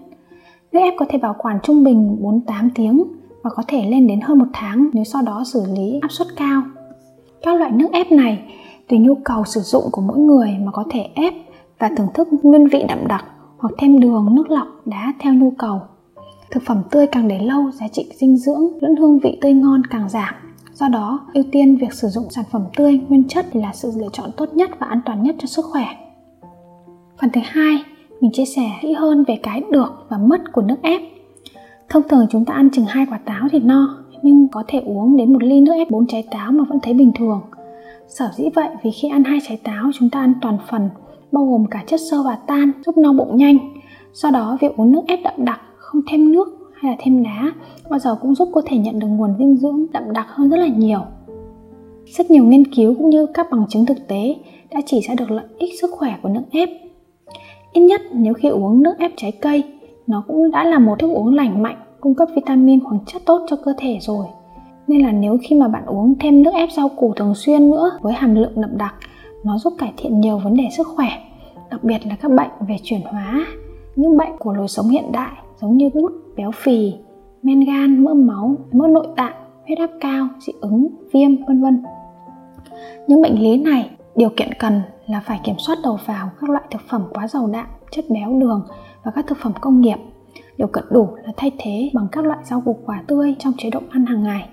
Nước 0.72 0.80
ép 0.80 0.94
có 0.98 1.06
thể 1.10 1.18
bảo 1.18 1.36
quản 1.40 1.60
trung 1.64 1.84
bình 1.84 2.18
48 2.22 2.70
tiếng 2.76 3.04
và 3.44 3.50
có 3.50 3.64
thể 3.68 3.90
lên 3.90 4.08
đến 4.08 4.22
hơn 4.22 4.40
một 4.40 4.46
tháng 4.54 4.90
nếu 4.94 5.04
sau 5.04 5.22
đó 5.22 5.44
xử 5.54 5.64
lý 5.76 6.00
áp 6.02 6.12
suất 6.12 6.28
cao. 6.36 6.62
Các 7.42 7.56
loại 7.56 7.72
nước 7.72 7.88
ép 7.92 8.12
này 8.12 8.44
tùy 8.92 9.00
nhu 9.00 9.16
cầu 9.16 9.46
sử 9.46 9.62
dụng 9.62 9.84
của 9.92 10.02
mỗi 10.02 10.20
người 10.20 10.50
mà 10.64 10.72
có 10.72 10.84
thể 10.90 11.10
ép 11.16 11.34
và 11.80 11.90
thưởng 11.98 12.08
thức 12.14 12.28
nguyên 12.44 12.68
vị 12.68 12.84
đậm 12.90 13.08
đặc 13.08 13.26
hoặc 13.58 13.74
thêm 13.78 14.00
đường, 14.00 14.36
nước 14.36 14.52
lọc, 14.52 14.68
đá 14.86 15.14
theo 15.20 15.34
nhu 15.34 15.54
cầu. 15.58 15.80
Thực 16.52 16.64
phẩm 16.66 16.82
tươi 16.92 17.08
càng 17.08 17.28
để 17.28 17.40
lâu, 17.40 17.72
giá 17.72 17.88
trị 17.88 18.06
dinh 18.16 18.38
dưỡng 18.38 18.62
lẫn 18.82 18.96
hương 18.96 19.20
vị 19.20 19.38
tươi 19.42 19.54
ngon 19.54 19.82
càng 19.90 20.10
giảm. 20.10 20.34
Do 20.74 20.88
đó, 20.88 21.20
ưu 21.34 21.44
tiên 21.52 21.78
việc 21.78 21.94
sử 21.94 22.08
dụng 22.08 22.24
sản 22.30 22.46
phẩm 22.52 22.64
tươi, 22.78 23.00
nguyên 23.10 23.24
chất 23.28 23.56
là 23.56 23.72
sự 23.74 23.92
lựa 23.98 24.10
chọn 24.14 24.30
tốt 24.38 24.50
nhất 24.54 24.70
và 24.80 24.88
an 24.88 25.02
toàn 25.06 25.24
nhất 25.24 25.36
cho 25.40 25.48
sức 25.48 25.66
khỏe. 25.66 25.86
Phần 27.22 27.30
thứ 27.34 27.42
hai, 27.44 27.84
mình 28.22 28.32
chia 28.34 28.46
sẻ 28.46 28.72
kỹ 28.82 28.94
hơn 28.94 29.24
về 29.28 29.40
cái 29.44 29.64
được 29.72 30.06
và 30.10 30.18
mất 30.18 30.42
của 30.54 30.62
nước 30.62 30.78
ép. 30.82 31.02
Thông 31.90 32.04
thường 32.10 32.26
chúng 32.32 32.46
ta 32.46 32.54
ăn 32.54 32.70
chừng 32.74 32.86
hai 32.86 33.06
quả 33.10 33.20
táo 33.26 33.48
thì 33.52 33.60
no, 33.60 33.98
nhưng 34.22 34.48
có 34.48 34.64
thể 34.68 34.82
uống 34.86 35.18
đến 35.18 35.34
một 35.34 35.44
ly 35.44 35.62
nước 35.62 35.74
ép 35.74 35.92
bốn 35.92 36.08
trái 36.08 36.28
táo 36.32 36.52
mà 36.52 36.64
vẫn 36.70 36.80
thấy 36.84 36.94
bình 36.94 37.12
thường. 37.16 37.42
Sở 38.18 38.30
dĩ 38.36 38.50
vậy 38.56 38.70
vì 38.84 38.92
khi 38.92 39.10
ăn 39.10 39.24
hai 39.24 39.40
trái 39.48 39.58
táo 39.64 39.92
chúng 39.94 40.10
ta 40.10 40.20
ăn 40.20 40.34
toàn 40.42 40.58
phần, 40.70 40.90
bao 41.32 41.46
gồm 41.46 41.66
cả 41.72 41.84
chất 41.88 42.00
xơ 42.12 42.24
và 42.24 42.38
tan 42.48 42.72
giúp 42.86 42.98
no 42.98 43.14
bụng 43.14 43.38
nhanh. 43.38 43.58
Do 44.14 44.32
đó 44.32 44.58
việc 44.62 44.78
uống 44.78 44.92
nước 44.92 45.02
ép 45.08 45.20
đậm 45.24 45.34
đặc, 45.46 45.62
không 45.78 46.02
thêm 46.10 46.32
nước 46.32 46.48
hay 46.74 46.92
là 46.92 46.98
thêm 47.00 47.24
đá 47.24 47.52
bao 47.90 48.00
giờ 48.00 48.16
cũng 48.22 48.36
giúp 48.36 48.50
cơ 48.54 48.62
thể 48.66 48.78
nhận 48.78 49.00
được 49.00 49.08
nguồn 49.08 49.36
dinh 49.40 49.58
dưỡng 49.58 49.86
đậm 49.92 50.14
đặc 50.14 50.26
hơn 50.30 50.50
rất 50.50 50.58
là 50.58 50.68
nhiều. 50.68 51.00
Rất 52.06 52.32
nhiều 52.32 52.44
nghiên 52.44 52.74
cứu 52.76 52.96
cũng 52.96 53.10
như 53.10 53.26
các 53.26 53.48
bằng 53.52 53.66
chứng 53.70 53.86
thực 53.86 54.08
tế 54.08 54.36
đã 54.72 54.82
chỉ 54.86 55.00
ra 55.00 55.14
được 55.18 55.32
lợi 55.32 55.46
ích 55.58 55.82
sức 55.82 55.92
khỏe 55.92 56.18
của 56.24 56.30
nước 56.30 56.44
ép. 56.52 56.70
Ít 57.74 57.82
nhất 57.82 58.02
nếu 58.14 58.34
khi 58.34 58.50
uống 58.50 58.84
nước 58.84 58.94
ép 59.00 59.12
trái 59.18 59.32
cây 59.32 59.64
nó 60.08 60.24
cũng 60.28 60.52
đã 60.52 60.64
là 60.64 60.80
một 60.80 61.00
thức 61.00 61.12
uống 61.12 61.36
lành 61.36 61.64
mạnh 61.64 61.78
cung 62.00 62.16
cấp 62.16 62.28
vitamin 62.36 62.84
khoáng 62.84 63.00
chất 63.06 63.22
tốt 63.26 63.46
cho 63.50 63.56
cơ 63.56 63.74
thể 63.78 63.98
rồi 64.02 64.26
nên 64.88 65.02
là 65.02 65.12
nếu 65.12 65.38
khi 65.44 65.56
mà 65.56 65.68
bạn 65.68 65.86
uống 65.86 66.16
thêm 66.20 66.44
nước 66.44 66.54
ép 66.54 66.72
rau 66.72 66.90
củ 66.90 67.14
thường 67.14 67.36
xuyên 67.36 67.72
nữa 67.72 67.92
với 68.02 68.14
hàm 68.14 68.36
lượng 68.36 68.62
đậm 68.62 68.78
đặc, 68.78 68.96
nó 69.44 69.58
giúp 69.58 69.74
cải 69.78 69.94
thiện 69.98 70.22
nhiều 70.22 70.38
vấn 70.38 70.58
đề 70.58 70.64
sức 70.78 70.88
khỏe, 70.88 71.10
đặc 71.70 71.84
biệt 71.84 72.08
là 72.08 72.16
các 72.22 72.32
bệnh 72.32 72.52
về 72.68 72.76
chuyển 72.84 73.02
hóa. 73.02 73.46
Những 73.96 74.18
bệnh 74.18 74.38
của 74.40 74.54
lối 74.54 74.68
sống 74.68 74.90
hiện 74.90 75.12
đại 75.12 75.32
giống 75.62 75.78
như 75.78 75.90
gút, 75.94 76.12
béo 76.36 76.52
phì, 76.52 76.94
men 77.44 77.60
gan, 77.60 78.04
mỡ 78.04 78.14
máu, 78.14 78.56
mỡ 78.72 78.88
nội 78.88 79.08
tạng, 79.16 79.34
huyết 79.68 79.80
áp 79.80 79.90
cao, 80.00 80.28
dị 80.40 80.54
ứng, 80.62 80.88
viêm, 81.14 81.46
vân 81.46 81.62
vân. 81.62 81.84
Những 83.08 83.22
bệnh 83.22 83.40
lý 83.40 83.58
này, 83.58 83.90
điều 84.16 84.30
kiện 84.38 84.50
cần 84.60 84.82
là 85.08 85.22
phải 85.26 85.40
kiểm 85.44 85.56
soát 85.58 85.78
đầu 85.84 85.98
vào 86.06 86.30
các 86.42 86.50
loại 86.50 86.64
thực 86.72 86.82
phẩm 86.90 87.04
quá 87.14 87.28
giàu 87.28 87.48
đạm, 87.48 87.66
chất 87.92 88.06
béo 88.10 88.40
đường 88.40 88.68
và 89.04 89.12
các 89.12 89.28
thực 89.28 89.38
phẩm 89.38 89.54
công 89.62 89.82
nghiệp. 89.82 89.98
Điều 90.58 90.68
cần 90.68 90.84
đủ 90.92 91.08
là 91.24 91.32
thay 91.38 91.52
thế 91.58 91.90
bằng 91.94 92.08
các 92.12 92.26
loại 92.26 92.40
rau 92.44 92.62
củ 92.62 92.76
quả 92.86 93.04
tươi 93.08 93.36
trong 93.40 93.54
chế 93.58 93.70
độ 93.70 93.80
ăn 93.90 94.06
hàng 94.06 94.24
ngày 94.24 94.50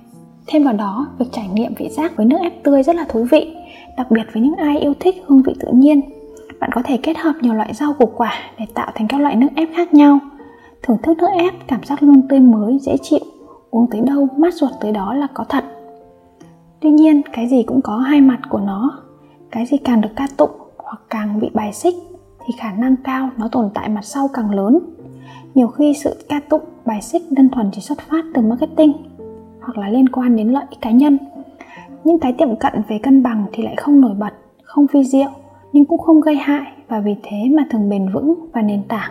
thêm 0.48 0.64
vào 0.64 0.74
đó, 0.74 1.06
việc 1.18 1.26
trải 1.32 1.48
nghiệm 1.48 1.74
vị 1.74 1.88
giác 1.88 2.16
với 2.16 2.26
nước 2.26 2.36
ép 2.42 2.62
tươi 2.62 2.82
rất 2.82 2.96
là 2.96 3.04
thú 3.08 3.26
vị, 3.30 3.54
đặc 3.96 4.10
biệt 4.10 4.22
với 4.32 4.42
những 4.42 4.56
ai 4.56 4.78
yêu 4.78 4.94
thích 5.00 5.24
hương 5.26 5.42
vị 5.42 5.54
tự 5.60 5.68
nhiên. 5.72 6.00
Bạn 6.60 6.70
có 6.72 6.82
thể 6.84 6.96
kết 7.02 7.18
hợp 7.18 7.32
nhiều 7.40 7.54
loại 7.54 7.74
rau 7.74 7.92
củ 7.92 8.06
quả 8.06 8.32
để 8.58 8.66
tạo 8.74 8.90
thành 8.94 9.08
các 9.08 9.20
loại 9.20 9.36
nước 9.36 9.48
ép 9.56 9.68
khác 9.74 9.94
nhau. 9.94 10.18
Thưởng 10.82 10.98
thức 11.02 11.18
nước 11.18 11.28
ép, 11.38 11.54
cảm 11.66 11.84
giác 11.84 12.02
luôn 12.02 12.28
tươi 12.28 12.40
mới, 12.40 12.78
dễ 12.78 12.96
chịu, 13.02 13.20
uống 13.70 13.86
tới 13.90 14.00
đâu, 14.00 14.28
mát 14.36 14.54
ruột 14.54 14.70
tới 14.80 14.92
đó 14.92 15.14
là 15.14 15.26
có 15.34 15.44
thật. 15.44 15.64
Tuy 16.80 16.90
nhiên, 16.90 17.22
cái 17.32 17.48
gì 17.48 17.62
cũng 17.62 17.82
có 17.82 17.96
hai 17.96 18.20
mặt 18.20 18.40
của 18.48 18.58
nó. 18.58 18.98
Cái 19.50 19.66
gì 19.66 19.76
càng 19.76 20.00
được 20.00 20.10
ca 20.16 20.26
tụng 20.36 20.50
hoặc 20.76 21.00
càng 21.10 21.40
bị 21.40 21.48
bài 21.54 21.72
xích 21.72 21.94
thì 22.46 22.54
khả 22.58 22.72
năng 22.72 22.96
cao 22.96 23.30
nó 23.36 23.48
tồn 23.48 23.70
tại 23.74 23.88
mặt 23.88 24.04
sau 24.04 24.28
càng 24.34 24.50
lớn. 24.50 24.78
Nhiều 25.54 25.68
khi 25.68 25.94
sự 25.94 26.16
ca 26.28 26.40
tụng, 26.48 26.62
bài 26.84 27.02
xích 27.02 27.22
đơn 27.30 27.48
thuần 27.48 27.70
chỉ 27.72 27.80
xuất 27.80 27.98
phát 27.98 28.24
từ 28.34 28.42
marketing 28.42 28.92
hoặc 29.68 29.78
là 29.78 29.88
liên 29.88 30.08
quan 30.08 30.36
đến 30.36 30.48
lợi 30.48 30.64
ích 30.70 30.80
cá 30.80 30.90
nhân. 30.90 31.18
Những 32.04 32.18
cái 32.18 32.32
tiệm 32.32 32.56
cận 32.56 32.72
về 32.88 32.98
cân 32.98 33.22
bằng 33.22 33.44
thì 33.52 33.62
lại 33.62 33.76
không 33.76 34.00
nổi 34.00 34.14
bật, 34.14 34.30
không 34.62 34.86
phi 34.86 35.04
diệu, 35.04 35.28
nhưng 35.72 35.84
cũng 35.84 35.98
không 35.98 36.20
gây 36.20 36.36
hại 36.36 36.72
và 36.88 37.00
vì 37.00 37.16
thế 37.22 37.36
mà 37.56 37.66
thường 37.70 37.88
bền 37.88 38.12
vững 38.12 38.34
và 38.52 38.62
nền 38.62 38.82
tảng. 38.88 39.10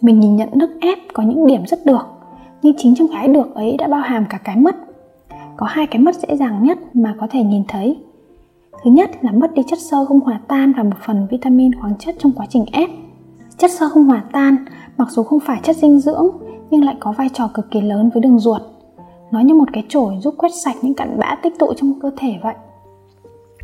Mình 0.00 0.20
nhìn 0.20 0.36
nhận 0.36 0.48
nước 0.52 0.70
ép 0.80 0.98
có 1.12 1.22
những 1.22 1.46
điểm 1.46 1.66
rất 1.66 1.78
được, 1.86 2.06
nhưng 2.62 2.74
chính 2.78 2.94
trong 2.94 3.08
cái 3.12 3.28
được 3.28 3.54
ấy 3.54 3.76
đã 3.76 3.88
bao 3.88 4.00
hàm 4.00 4.24
cả 4.30 4.38
cái 4.44 4.56
mất. 4.56 4.76
Có 5.56 5.66
hai 5.66 5.86
cái 5.86 6.02
mất 6.02 6.14
dễ 6.14 6.36
dàng 6.36 6.64
nhất 6.64 6.78
mà 6.94 7.14
có 7.20 7.26
thể 7.30 7.42
nhìn 7.42 7.62
thấy. 7.68 7.98
Thứ 8.84 8.90
nhất 8.90 9.10
là 9.20 9.32
mất 9.32 9.54
đi 9.54 9.62
chất 9.66 9.78
xơ 9.78 10.04
không 10.04 10.20
hòa 10.20 10.40
tan 10.48 10.72
và 10.76 10.82
một 10.82 10.96
phần 11.06 11.26
vitamin 11.30 11.74
khoáng 11.80 11.94
chất 11.98 12.14
trong 12.18 12.32
quá 12.32 12.46
trình 12.48 12.64
ép. 12.72 12.90
Chất 13.58 13.70
xơ 13.70 13.88
không 13.88 14.04
hòa 14.04 14.24
tan, 14.32 14.56
mặc 14.96 15.08
dù 15.10 15.22
không 15.22 15.40
phải 15.40 15.60
chất 15.62 15.76
dinh 15.76 16.00
dưỡng, 16.00 16.28
nhưng 16.70 16.84
lại 16.84 16.96
có 17.00 17.12
vai 17.12 17.28
trò 17.28 17.50
cực 17.54 17.70
kỳ 17.70 17.80
lớn 17.80 18.10
với 18.14 18.22
đường 18.22 18.38
ruột 18.38 18.62
nó 19.32 19.40
như 19.40 19.54
một 19.54 19.72
cái 19.72 19.84
chổi 19.88 20.14
giúp 20.20 20.34
quét 20.38 20.48
sạch 20.64 20.76
những 20.82 20.94
cặn 20.94 21.18
bã 21.18 21.36
tích 21.42 21.58
tụ 21.58 21.74
trong 21.76 22.00
cơ 22.00 22.10
thể 22.16 22.38
vậy. 22.42 22.54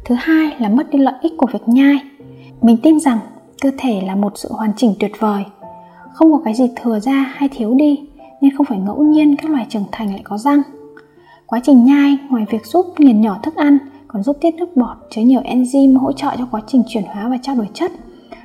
Thứ 0.05 0.15
hai 0.19 0.57
là 0.59 0.69
mất 0.69 0.91
đi 0.91 0.99
lợi 0.99 1.15
ích 1.23 1.33
của 1.37 1.47
việc 1.53 1.69
nhai. 1.69 1.99
Mình 2.63 2.77
tin 2.83 3.01
rằng 3.01 3.19
cơ 3.61 3.71
thể 3.79 4.01
là 4.07 4.15
một 4.17 4.33
sự 4.35 4.49
hoàn 4.53 4.73
chỉnh 4.77 4.95
tuyệt 5.01 5.13
vời. 5.19 5.45
Không 6.13 6.33
có 6.33 6.41
cái 6.45 6.55
gì 6.55 6.71
thừa 6.77 7.01
ra 7.01 7.33
hay 7.37 7.49
thiếu 7.49 7.75
đi, 7.75 8.01
nên 8.41 8.57
không 8.57 8.67
phải 8.67 8.79
ngẫu 8.79 9.03
nhiên 9.03 9.37
các 9.37 9.51
loài 9.51 9.67
trưởng 9.69 9.85
thành 9.93 10.11
lại 10.11 10.21
có 10.25 10.39
răng. 10.39 10.63
Quá 11.47 11.61
trình 11.63 11.85
nhai 11.85 12.19
ngoài 12.31 12.45
việc 12.51 12.67
giúp 12.67 12.87
nghiền 12.99 13.21
nhỏ 13.21 13.39
thức 13.43 13.57
ăn, 13.57 13.79
còn 14.09 14.23
giúp 14.23 14.37
tiết 14.41 14.55
nước 14.55 14.77
bọt, 14.77 14.97
chứa 15.11 15.23
nhiều 15.23 15.41
enzyme 15.41 15.99
hỗ 15.99 16.13
trợ 16.13 16.31
cho 16.39 16.49
quá 16.51 16.61
trình 16.67 16.83
chuyển 16.89 17.05
hóa 17.05 17.29
và 17.29 17.39
trao 17.43 17.57
đổi 17.57 17.69
chất. 17.75 17.93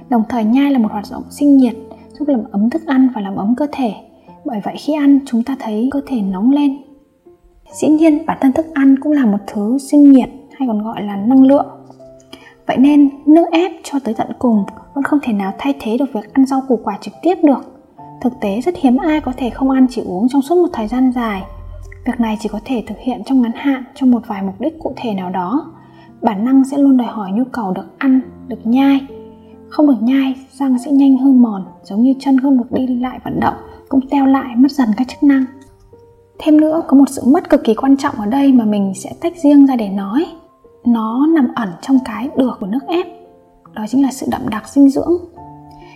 Đồng 0.10 0.24
thời 0.30 0.44
nhai 0.44 0.72
là 0.72 0.80
một 0.80 0.92
hoạt 0.92 1.06
động 1.12 1.24
sinh 1.30 1.58
nhiệt, 1.58 1.76
giúp 2.20 2.28
làm 2.28 2.44
ấm 2.52 2.70
thức 2.70 2.82
ăn 2.86 3.10
và 3.16 3.22
làm 3.22 3.36
ấm 3.36 3.56
cơ 3.58 3.68
thể. 3.72 3.94
Bởi 4.46 4.62
vậy 4.64 4.76
khi 4.78 4.94
ăn, 4.94 5.20
chúng 5.26 5.44
ta 5.44 5.56
thấy 5.60 5.90
cơ 5.92 6.02
thể 6.08 6.22
nóng 6.22 6.52
lên 6.52 6.78
dĩ 7.82 7.88
nhiên, 7.88 8.26
bản 8.26 8.38
thân 8.42 8.54
thức 8.54 8.66
ăn 8.74 8.96
cũng 9.00 9.12
là 9.12 9.26
một 9.26 9.38
thứ 9.48 9.78
sinh 9.78 10.12
nhiệt 10.12 10.30
hay 10.60 10.68
còn 10.68 10.84
gọi 10.84 11.04
là 11.04 11.16
năng 11.16 11.44
lượng. 11.44 11.66
Vậy 12.68 12.78
nên, 12.78 13.10
nước 13.26 13.46
ép 13.52 13.72
cho 13.84 14.00
tới 14.04 14.14
tận 14.14 14.28
cùng 14.40 14.64
vẫn 14.94 15.04
không 15.04 15.20
thể 15.24 15.34
nào 15.34 15.54
thay 15.58 15.74
thế 15.80 15.98
được 15.98 16.14
việc 16.14 16.34
ăn 16.34 16.46
rau 16.46 16.62
củ 16.68 16.80
quả 16.84 16.98
trực 17.02 17.14
tiếp 17.22 17.36
được. 17.44 17.74
Thực 18.22 18.34
tế, 18.42 18.62
rất 18.62 18.76
hiếm 18.78 18.98
ai 18.98 19.22
có 19.22 19.32
thể 19.38 19.50
không 19.50 19.70
ăn 19.70 19.88
chỉ 19.90 20.02
uống 20.06 20.28
trong 20.30 20.42
suốt 20.42 20.56
một 20.56 20.70
thời 20.74 20.88
gian 20.88 21.12
dài. 21.16 21.44
Việc 22.06 22.20
này 22.20 22.38
chỉ 22.40 22.50
có 22.50 22.60
thể 22.66 22.84
thực 22.88 22.98
hiện 23.00 23.22
trong 23.26 23.42
ngắn 23.42 23.52
hạn, 23.56 23.84
cho 23.96 24.06
một 24.06 24.22
vài 24.28 24.42
mục 24.42 24.56
đích 24.60 24.80
cụ 24.80 24.94
thể 24.96 25.14
nào 25.14 25.30
đó. 25.30 25.72
Bản 26.22 26.46
năng 26.46 26.64
sẽ 26.64 26.78
luôn 26.78 26.98
đòi 26.98 27.08
hỏi 27.08 27.32
nhu 27.32 27.44
cầu 27.52 27.74
được 27.74 27.86
ăn, 27.98 28.22
được 28.48 28.60
nhai. 28.64 29.02
Không 29.70 29.88
được 29.88 30.02
nhai, 30.02 30.36
răng 30.52 30.80
sẽ 30.80 30.92
nhanh 30.92 31.18
hư 31.18 31.32
mòn, 31.32 31.66
giống 31.84 32.04
như 32.04 32.14
chân 32.20 32.40
không 32.40 32.58
được 32.58 32.72
đi 32.72 32.88
lại 32.88 33.20
vận 33.24 33.40
động, 33.40 33.56
cũng 33.90 34.10
teo 34.10 34.26
lại, 34.26 34.56
mất 34.56 34.72
dần 34.72 34.90
các 34.98 35.08
chức 35.08 35.24
năng 35.24 35.46
thêm 36.44 36.62
nữa, 36.62 36.82
có 36.88 36.98
một 36.98 37.10
sự 37.10 37.22
mất 37.26 37.50
cực 37.50 37.64
kỳ 37.64 37.74
quan 37.74 37.98
trọng 37.98 38.16
ở 38.16 38.26
đây 38.26 38.52
mà 38.52 38.66
mình 38.66 38.94
sẽ 38.96 39.14
tách 39.22 39.34
riêng 39.38 39.66
ra 39.66 39.76
để 39.76 39.90
nói. 39.90 40.26
Nó 40.86 41.28
nằm 41.28 41.48
ẩn 41.56 41.70
trong 41.82 41.98
cái 42.06 42.30
được 42.38 42.58
của 42.60 42.68
nước 42.68 42.88
ép. 42.88 43.08
Đó 43.74 43.86
chính 43.90 44.04
là 44.04 44.12
sự 44.12 44.26
đậm 44.32 44.42
đặc 44.50 44.70
dinh 44.70 44.90
dưỡng. 44.90 45.14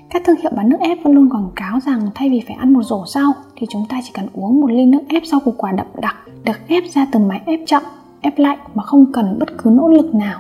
Các 0.09 0.21
thương 0.25 0.35
hiệu 0.35 0.51
bán 0.55 0.69
nước 0.69 0.79
ép 0.79 0.97
vẫn 1.03 1.13
luôn 1.13 1.29
quảng 1.29 1.49
cáo 1.55 1.79
rằng 1.85 2.01
thay 2.15 2.29
vì 2.29 2.43
phải 2.47 2.55
ăn 2.59 2.73
một 2.73 2.83
rổ 2.83 3.03
rau, 3.07 3.33
thì 3.55 3.67
chúng 3.69 3.85
ta 3.89 3.99
chỉ 4.03 4.11
cần 4.13 4.27
uống 4.33 4.61
một 4.61 4.71
ly 4.71 4.85
nước 4.85 5.01
ép 5.09 5.25
rau 5.25 5.39
củ 5.39 5.53
quả 5.57 5.71
đậm 5.71 5.87
đặc, 6.01 6.15
được 6.43 6.67
ép 6.67 6.83
ra 6.93 7.07
từ 7.11 7.19
máy 7.19 7.41
ép 7.45 7.59
chậm, 7.65 7.83
ép 8.21 8.39
lạnh 8.39 8.59
mà 8.73 8.83
không 8.83 9.05
cần 9.13 9.39
bất 9.39 9.49
cứ 9.57 9.69
nỗ 9.69 9.87
lực 9.87 10.15
nào. 10.15 10.39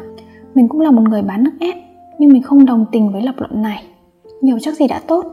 Mình 0.55 0.67
cũng 0.67 0.81
là 0.81 0.91
một 0.91 1.01
người 1.09 1.21
bán 1.21 1.43
nước 1.43 1.53
ép, 1.59 1.75
nhưng 2.19 2.33
mình 2.33 2.41
không 2.41 2.65
đồng 2.65 2.85
tình 2.91 3.11
với 3.11 3.21
lập 3.21 3.35
luận 3.37 3.61
này. 3.61 3.83
Nhiều 4.41 4.59
chắc 4.61 4.75
gì 4.75 4.87
đã 4.87 5.01
tốt. 5.07 5.25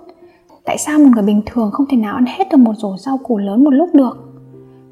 Tại 0.64 0.78
sao 0.78 0.98
một 0.98 1.10
người 1.14 1.22
bình 1.22 1.42
thường 1.46 1.70
không 1.72 1.86
thể 1.90 1.96
nào 1.96 2.14
ăn 2.14 2.24
hết 2.26 2.48
được 2.50 2.58
một 2.58 2.72
rổ 2.76 2.96
rau 2.96 3.18
củ 3.18 3.38
lớn 3.38 3.64
một 3.64 3.70
lúc 3.70 3.88
được? 3.94 4.33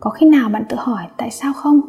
Có 0.03 0.11
khi 0.11 0.27
nào 0.27 0.49
bạn 0.49 0.65
tự 0.69 0.77
hỏi 0.81 1.03
tại 1.17 1.31
sao 1.31 1.53
không? 1.53 1.81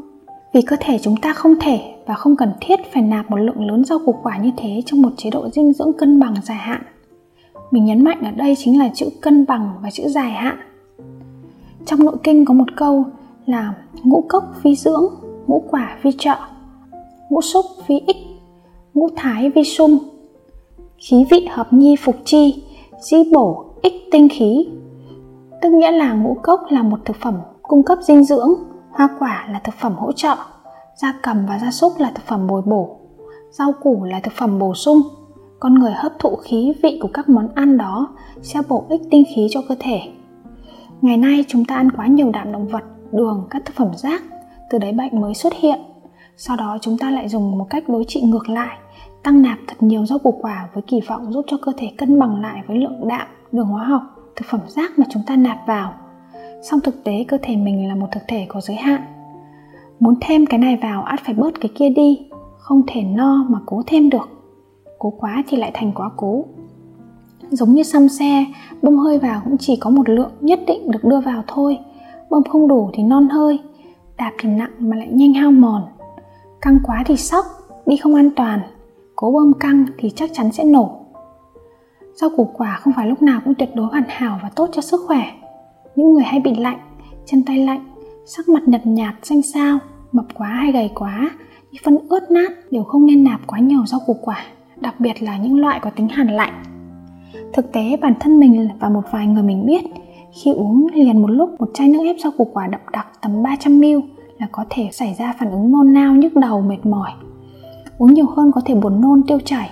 Vì 0.53 0.61
cơ 0.61 0.75
thể 0.79 0.99
chúng 1.01 1.15
ta 1.17 1.33
không 1.33 1.55
thể 1.61 1.95
và 2.05 2.13
không 2.13 2.35
cần 2.35 2.53
thiết 2.61 2.79
phải 2.93 3.03
nạp 3.03 3.31
một 3.31 3.37
lượng 3.37 3.67
lớn 3.67 3.85
rau 3.85 3.99
củ 4.05 4.15
quả 4.23 4.37
như 4.37 4.51
thế 4.57 4.81
trong 4.85 5.01
một 5.01 5.09
chế 5.17 5.29
độ 5.29 5.49
dinh 5.49 5.73
dưỡng 5.73 5.93
cân 5.97 6.19
bằng 6.19 6.35
dài 6.43 6.57
hạn. 6.57 6.81
Mình 7.71 7.85
nhấn 7.85 8.03
mạnh 8.03 8.21
ở 8.21 8.31
đây 8.31 8.55
chính 8.57 8.79
là 8.79 8.89
chữ 8.93 9.05
cân 9.21 9.45
bằng 9.45 9.73
và 9.81 9.91
chữ 9.91 10.07
dài 10.07 10.31
hạn. 10.31 10.57
Trong 11.85 12.05
nội 12.05 12.15
kinh 12.23 12.45
có 12.45 12.53
một 12.53 12.75
câu 12.75 13.05
là 13.45 13.73
ngũ 14.03 14.25
cốc 14.29 14.43
vi 14.63 14.75
dưỡng, 14.75 15.05
ngũ 15.47 15.63
quả 15.69 15.97
vi 16.01 16.11
trợ, 16.17 16.35
ngũ 17.29 17.41
xúc 17.41 17.65
vi 17.87 17.99
ích, 18.07 18.17
ngũ 18.93 19.09
thái 19.15 19.49
vi 19.49 19.63
sung. 19.63 19.97
Khí 20.97 21.25
vị 21.31 21.47
hợp 21.51 21.73
nhi 21.73 21.95
phục 21.95 22.15
chi, 22.25 22.63
di 23.01 23.17
bổ 23.33 23.65
ích 23.81 23.93
tinh 24.11 24.27
khí. 24.31 24.67
Tức 25.61 25.69
nghĩa 25.69 25.91
là 25.91 26.13
ngũ 26.13 26.37
cốc 26.43 26.61
là 26.69 26.83
một 26.83 26.97
thực 27.05 27.15
phẩm 27.15 27.33
cung 27.63 27.83
cấp 27.83 27.97
dinh 28.01 28.23
dưỡng, 28.23 28.49
hoa 28.91 29.09
quả 29.19 29.47
là 29.51 29.59
thực 29.59 29.75
phẩm 29.75 29.95
hỗ 29.95 30.11
trợ, 30.11 30.35
da 30.95 31.13
cầm 31.21 31.45
và 31.45 31.59
gia 31.59 31.71
súc 31.71 31.93
là 31.97 32.11
thực 32.15 32.25
phẩm 32.25 32.47
bồi 32.47 32.61
bổ, 32.61 32.97
rau 33.51 33.71
củ 33.81 34.03
là 34.03 34.19
thực 34.19 34.33
phẩm 34.33 34.59
bổ 34.59 34.73
sung. 34.73 35.01
Con 35.59 35.73
người 35.75 35.91
hấp 35.91 36.11
thụ 36.19 36.35
khí 36.35 36.73
vị 36.83 36.99
của 37.01 37.09
các 37.13 37.29
món 37.29 37.47
ăn 37.55 37.77
đó 37.77 38.07
sẽ 38.41 38.59
bổ 38.69 38.85
ích 38.89 39.01
tinh 39.11 39.23
khí 39.35 39.47
cho 39.51 39.61
cơ 39.69 39.75
thể. 39.79 40.01
Ngày 41.01 41.17
nay 41.17 41.45
chúng 41.47 41.65
ta 41.65 41.75
ăn 41.75 41.91
quá 41.91 42.07
nhiều 42.07 42.31
đạm 42.31 42.51
động 42.51 42.67
vật, 42.67 42.83
đường, 43.11 43.47
các 43.49 43.61
thực 43.65 43.75
phẩm 43.75 43.91
rác, 43.95 44.23
từ 44.69 44.77
đấy 44.77 44.91
bệnh 44.91 45.21
mới 45.21 45.33
xuất 45.33 45.53
hiện. 45.53 45.79
Sau 46.37 46.57
đó 46.57 46.77
chúng 46.81 46.97
ta 46.97 47.11
lại 47.11 47.29
dùng 47.29 47.57
một 47.57 47.67
cách 47.69 47.89
đối 47.89 48.05
trị 48.07 48.21
ngược 48.21 48.49
lại, 48.49 48.77
tăng 49.23 49.41
nạp 49.41 49.57
thật 49.67 49.75
nhiều 49.79 50.05
rau 50.05 50.19
củ 50.19 50.31
quả 50.41 50.69
với 50.73 50.83
kỳ 50.87 51.01
vọng 51.07 51.33
giúp 51.33 51.45
cho 51.47 51.57
cơ 51.61 51.71
thể 51.77 51.91
cân 51.97 52.19
bằng 52.19 52.41
lại 52.41 52.61
với 52.67 52.77
lượng 52.77 53.07
đạm, 53.07 53.27
đường 53.51 53.67
hóa 53.67 53.83
học, 53.83 54.01
thực 54.35 54.45
phẩm 54.49 54.61
rác 54.67 54.99
mà 54.99 55.05
chúng 55.09 55.23
ta 55.27 55.35
nạp 55.35 55.57
vào 55.67 55.93
song 56.63 56.79
thực 56.83 57.03
tế 57.03 57.25
cơ 57.27 57.37
thể 57.41 57.55
mình 57.55 57.87
là 57.87 57.95
một 57.95 58.07
thực 58.11 58.23
thể 58.27 58.45
có 58.49 58.61
giới 58.61 58.77
hạn. 58.77 59.01
Muốn 59.99 60.15
thêm 60.21 60.45
cái 60.45 60.59
này 60.59 60.77
vào 60.81 61.03
ắt 61.03 61.19
phải 61.25 61.35
bớt 61.35 61.59
cái 61.61 61.71
kia 61.75 61.89
đi. 61.89 62.27
Không 62.57 62.81
thể 62.87 63.01
no 63.01 63.45
mà 63.49 63.59
cố 63.65 63.81
thêm 63.87 64.09
được. 64.09 64.29
Cố 64.99 65.13
quá 65.19 65.43
thì 65.47 65.57
lại 65.57 65.71
thành 65.73 65.91
quá 65.95 66.09
cố. 66.17 66.45
Giống 67.49 67.73
như 67.73 67.83
xăm 67.83 68.09
xe, 68.09 68.45
bơm 68.81 68.97
hơi 68.97 69.19
vào 69.19 69.41
cũng 69.43 69.57
chỉ 69.57 69.75
có 69.75 69.89
một 69.89 70.09
lượng 70.09 70.31
nhất 70.41 70.59
định 70.67 70.91
được 70.91 71.03
đưa 71.03 71.19
vào 71.19 71.43
thôi. 71.47 71.79
Bơm 72.29 72.43
không 72.43 72.67
đủ 72.67 72.89
thì 72.93 73.03
non 73.03 73.29
hơi. 73.29 73.59
Đạp 74.17 74.31
thì 74.39 74.49
nặng 74.49 74.71
mà 74.79 74.97
lại 74.97 75.07
nhanh 75.11 75.33
hao 75.33 75.51
mòn. 75.51 75.81
Căng 76.61 76.79
quá 76.83 77.03
thì 77.05 77.17
sóc 77.17 77.45
đi 77.85 77.97
không 77.97 78.15
an 78.15 78.29
toàn. 78.35 78.59
Cố 79.15 79.31
bơm 79.31 79.53
căng 79.53 79.85
thì 79.97 80.09
chắc 80.09 80.29
chắn 80.33 80.51
sẽ 80.51 80.63
nổ. 80.63 80.99
Rau 82.13 82.29
củ 82.37 82.49
quả 82.53 82.77
không 82.81 82.93
phải 82.93 83.07
lúc 83.07 83.21
nào 83.21 83.41
cũng 83.45 83.55
tuyệt 83.55 83.69
đối 83.75 83.85
hoàn 83.85 84.03
hảo 84.07 84.39
và 84.43 84.49
tốt 84.55 84.69
cho 84.73 84.81
sức 84.81 85.01
khỏe 85.07 85.23
những 85.95 86.13
người 86.13 86.23
hay 86.23 86.39
bị 86.39 86.55
lạnh, 86.55 86.79
chân 87.25 87.43
tay 87.43 87.57
lạnh, 87.57 87.85
sắc 88.25 88.49
mặt 88.49 88.63
nhợt 88.65 88.85
nhạt, 88.85 89.15
xanh 89.23 89.41
xao, 89.41 89.79
mập 90.11 90.25
quá 90.33 90.47
hay 90.47 90.71
gầy 90.71 90.89
quá 90.95 91.29
đi 91.71 91.79
phân 91.85 91.97
ướt 92.09 92.31
nát 92.31 92.51
đều 92.71 92.83
không 92.83 93.05
nên 93.05 93.23
nạp 93.23 93.39
quá 93.47 93.59
nhiều 93.59 93.85
rau 93.85 93.99
củ 94.05 94.13
quả, 94.21 94.37
đặc 94.81 94.99
biệt 94.99 95.23
là 95.23 95.37
những 95.37 95.59
loại 95.59 95.79
có 95.81 95.89
tính 95.89 96.07
hàn 96.07 96.27
lạnh. 96.27 96.63
Thực 97.53 97.71
tế, 97.71 97.97
bản 98.01 98.13
thân 98.19 98.39
mình 98.39 98.69
và 98.79 98.89
một 98.89 99.01
vài 99.11 99.27
người 99.27 99.43
mình 99.43 99.65
biết, 99.65 99.83
khi 100.31 100.51
uống 100.51 100.87
liền 100.93 101.21
một 101.21 101.27
lúc 101.27 101.49
một 101.59 101.69
chai 101.73 101.87
nước 101.87 102.03
ép 102.03 102.15
rau 102.23 102.31
củ 102.37 102.47
quả 102.53 102.67
đậm 102.67 102.81
đặc 102.91 103.07
tầm 103.21 103.43
300ml 103.43 104.01
là 104.39 104.47
có 104.51 104.65
thể 104.69 104.89
xảy 104.91 105.13
ra 105.13 105.33
phản 105.39 105.51
ứng 105.51 105.71
nôn 105.71 105.93
nao 105.93 106.15
nhức 106.15 106.35
đầu, 106.35 106.61
mệt 106.61 106.85
mỏi. 106.85 107.11
Uống 107.97 108.13
nhiều 108.13 108.25
hơn 108.35 108.51
có 108.51 108.61
thể 108.65 108.75
buồn 108.75 109.01
nôn, 109.01 109.23
tiêu 109.27 109.39
chảy. 109.45 109.69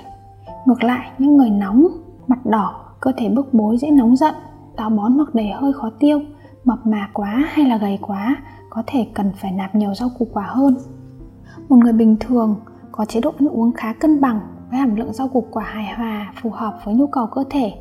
Ngược 0.65 0.83
lại, 0.83 1.09
những 1.17 1.37
người 1.37 1.49
nóng, 1.49 1.87
mặt 2.27 2.45
đỏ, 2.45 2.85
cơ 2.99 3.11
thể 3.17 3.29
bức 3.29 3.53
bối 3.53 3.77
dễ 3.77 3.91
nóng 3.91 4.15
giận 4.15 4.33
táo 4.81 4.89
bón 4.89 5.13
hoặc 5.13 5.35
đầy 5.35 5.47
hơi 5.47 5.73
khó 5.73 5.89
tiêu, 5.99 6.19
mập 6.63 6.85
mạp 6.85 7.09
quá 7.13 7.43
hay 7.49 7.65
là 7.65 7.77
gầy 7.77 7.99
quá, 8.01 8.35
có 8.69 8.83
thể 8.87 9.07
cần 9.13 9.31
phải 9.35 9.51
nạp 9.51 9.75
nhiều 9.75 9.93
rau 9.93 10.09
củ 10.19 10.27
quả 10.33 10.43
hơn. 10.47 10.77
Một 11.69 11.77
người 11.77 11.93
bình 11.93 12.15
thường 12.19 12.55
có 12.91 13.05
chế 13.05 13.19
độ 13.21 13.33
ăn 13.39 13.47
uống 13.47 13.71
khá 13.71 13.93
cân 13.93 14.21
bằng 14.21 14.39
với 14.69 14.79
hàm 14.79 14.95
lượng 14.95 15.13
rau 15.13 15.27
củ 15.27 15.45
quả 15.51 15.63
hài 15.63 15.95
hòa, 15.95 16.33
phù 16.41 16.49
hợp 16.49 16.79
với 16.85 16.95
nhu 16.95 17.07
cầu 17.07 17.27
cơ 17.27 17.43
thể. 17.49 17.73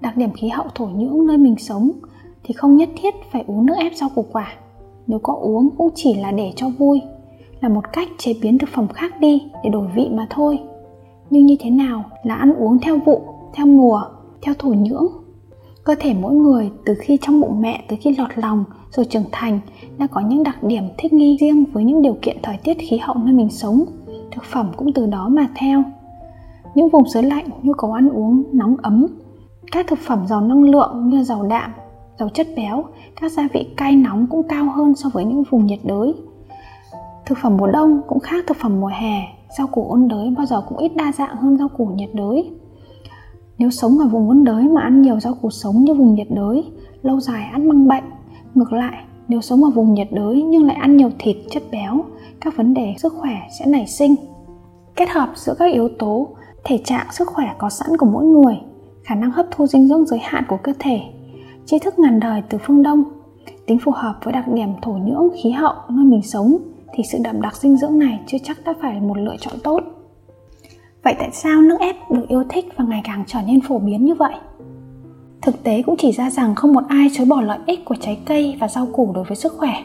Đặc 0.00 0.16
điểm 0.16 0.32
khí 0.32 0.48
hậu 0.48 0.66
thổ 0.74 0.86
nhưỡng 0.86 1.26
nơi 1.26 1.38
mình 1.38 1.54
sống 1.58 1.90
thì 2.44 2.54
không 2.54 2.76
nhất 2.76 2.88
thiết 2.96 3.14
phải 3.32 3.44
uống 3.46 3.66
nước 3.66 3.74
ép 3.78 3.92
rau 3.94 4.08
củ 4.14 4.24
quả. 4.32 4.52
Nếu 5.06 5.18
có 5.18 5.34
uống 5.34 5.70
cũng 5.76 5.90
chỉ 5.94 6.14
là 6.14 6.32
để 6.32 6.52
cho 6.56 6.68
vui, 6.78 7.02
là 7.60 7.68
một 7.68 7.92
cách 7.92 8.08
chế 8.18 8.32
biến 8.42 8.58
thực 8.58 8.68
phẩm 8.68 8.88
khác 8.88 9.20
đi 9.20 9.42
để 9.64 9.70
đổi 9.70 9.88
vị 9.94 10.08
mà 10.12 10.26
thôi. 10.30 10.58
Nhưng 11.30 11.46
như 11.46 11.56
thế 11.60 11.70
nào 11.70 12.04
là 12.22 12.34
ăn 12.34 12.54
uống 12.54 12.78
theo 12.78 12.98
vụ, 13.06 13.22
theo 13.54 13.66
mùa, 13.66 14.02
theo 14.42 14.54
thổ 14.58 14.68
nhưỡng? 14.68 15.19
Cơ 15.90 15.96
thể 16.00 16.14
mỗi 16.14 16.34
người 16.34 16.70
từ 16.84 16.94
khi 17.00 17.18
trong 17.22 17.40
bụng 17.40 17.60
mẹ 17.60 17.84
tới 17.88 17.98
khi 18.02 18.14
lọt 18.18 18.38
lòng 18.38 18.64
rồi 18.90 19.06
trưởng 19.06 19.24
thành 19.32 19.60
đã 19.98 20.06
có 20.06 20.20
những 20.20 20.42
đặc 20.42 20.62
điểm 20.62 20.84
thích 20.98 21.12
nghi 21.12 21.36
riêng 21.40 21.64
với 21.72 21.84
những 21.84 22.02
điều 22.02 22.16
kiện 22.22 22.36
thời 22.42 22.56
tiết 22.56 22.76
khí 22.78 22.96
hậu 22.96 23.14
nơi 23.14 23.34
mình 23.34 23.50
sống, 23.50 23.84
thực 24.32 24.44
phẩm 24.44 24.72
cũng 24.76 24.92
từ 24.92 25.06
đó 25.06 25.28
mà 25.28 25.46
theo. 25.54 25.82
Những 26.74 26.88
vùng 26.88 27.08
xứ 27.08 27.20
lạnh 27.20 27.48
nhu 27.62 27.72
cầu 27.72 27.92
ăn 27.92 28.08
uống, 28.08 28.42
nóng 28.52 28.76
ấm, 28.82 29.06
các 29.72 29.86
thực 29.86 29.98
phẩm 29.98 30.26
giàu 30.26 30.40
năng 30.40 30.62
lượng 30.62 31.08
như 31.08 31.22
giàu 31.22 31.42
đạm 31.42 31.70
giàu 32.18 32.28
chất 32.28 32.46
béo, 32.56 32.84
các 33.20 33.32
gia 33.32 33.48
vị 33.52 33.66
cay 33.76 33.96
nóng 33.96 34.26
cũng 34.30 34.48
cao 34.48 34.64
hơn 34.70 34.94
so 34.94 35.08
với 35.12 35.24
những 35.24 35.42
vùng 35.50 35.66
nhiệt 35.66 35.80
đới. 35.84 36.14
Thực 37.26 37.38
phẩm 37.38 37.56
mùa 37.56 37.66
đông 37.66 38.00
cũng 38.08 38.20
khác 38.20 38.44
thực 38.46 38.56
phẩm 38.56 38.80
mùa 38.80 38.90
hè, 39.00 39.22
rau 39.58 39.66
củ 39.66 39.90
ôn 39.90 40.08
đới 40.08 40.30
bao 40.36 40.46
giờ 40.46 40.62
cũng 40.68 40.78
ít 40.78 40.96
đa 40.96 41.12
dạng 41.12 41.36
hơn 41.36 41.58
rau 41.58 41.68
củ 41.68 41.86
nhiệt 41.86 42.10
đới 42.14 42.50
nếu 43.60 43.70
sống 43.70 43.98
ở 43.98 44.08
vùng 44.08 44.44
đới 44.44 44.68
mà 44.68 44.80
ăn 44.80 45.02
nhiều 45.02 45.20
rau 45.20 45.34
củ 45.34 45.50
sống 45.50 45.84
như 45.84 45.94
vùng 45.94 46.14
nhiệt 46.14 46.26
đới, 46.30 46.64
lâu 47.02 47.20
dài 47.20 47.48
ăn 47.52 47.68
mang 47.68 47.88
bệnh. 47.88 48.04
Ngược 48.54 48.72
lại, 48.72 49.04
nếu 49.28 49.40
sống 49.40 49.64
ở 49.64 49.70
vùng 49.70 49.94
nhiệt 49.94 50.08
đới 50.12 50.42
nhưng 50.42 50.66
lại 50.66 50.76
ăn 50.76 50.96
nhiều 50.96 51.10
thịt, 51.18 51.36
chất 51.50 51.62
béo, 51.70 52.04
các 52.40 52.56
vấn 52.56 52.74
đề 52.74 52.94
sức 52.98 53.12
khỏe 53.16 53.34
sẽ 53.58 53.66
nảy 53.66 53.86
sinh. 53.86 54.14
Kết 54.96 55.08
hợp 55.08 55.28
giữa 55.34 55.54
các 55.58 55.72
yếu 55.72 55.88
tố, 55.98 56.28
thể 56.64 56.78
trạng 56.84 57.06
sức 57.12 57.28
khỏe 57.28 57.54
có 57.58 57.70
sẵn 57.70 57.96
của 57.96 58.06
mỗi 58.06 58.24
người, 58.24 58.54
khả 59.02 59.14
năng 59.14 59.30
hấp 59.30 59.46
thu 59.50 59.66
dinh 59.66 59.88
dưỡng 59.88 60.06
giới 60.06 60.20
hạn 60.22 60.44
của 60.48 60.58
cơ 60.62 60.72
thể, 60.78 61.00
tri 61.66 61.78
thức 61.78 61.98
ngàn 61.98 62.20
đời 62.20 62.42
từ 62.48 62.58
phương 62.66 62.82
đông, 62.82 63.04
tính 63.66 63.78
phù 63.84 63.92
hợp 63.94 64.14
với 64.24 64.32
đặc 64.32 64.44
điểm 64.54 64.68
thổ 64.82 64.92
nhưỡng, 64.92 65.28
khí 65.42 65.50
hậu, 65.50 65.74
nơi 65.88 66.04
mình 66.04 66.22
sống, 66.22 66.56
thì 66.92 67.02
sự 67.12 67.18
đậm 67.24 67.40
đặc 67.40 67.56
dinh 67.56 67.76
dưỡng 67.76 67.98
này 67.98 68.20
chưa 68.26 68.38
chắc 68.42 68.58
đã 68.64 68.74
phải 68.82 68.94
là 68.94 69.00
một 69.00 69.18
lựa 69.18 69.36
chọn 69.40 69.54
tốt 69.64 69.80
vậy 71.04 71.14
tại 71.18 71.30
sao 71.32 71.62
nước 71.62 71.80
ép 71.80 71.96
được 72.10 72.28
yêu 72.28 72.44
thích 72.48 72.64
và 72.76 72.84
ngày 72.84 73.00
càng 73.04 73.24
trở 73.26 73.38
nên 73.46 73.60
phổ 73.60 73.78
biến 73.78 74.04
như 74.04 74.14
vậy 74.14 74.34
thực 75.42 75.62
tế 75.62 75.82
cũng 75.86 75.96
chỉ 75.98 76.12
ra 76.12 76.30
rằng 76.30 76.54
không 76.54 76.72
một 76.72 76.82
ai 76.88 77.08
chối 77.12 77.26
bỏ 77.26 77.40
lợi 77.40 77.58
ích 77.66 77.84
của 77.84 77.96
trái 78.00 78.18
cây 78.26 78.56
và 78.60 78.68
rau 78.68 78.86
củ 78.92 79.12
đối 79.14 79.24
với 79.24 79.36
sức 79.36 79.52
khỏe 79.58 79.82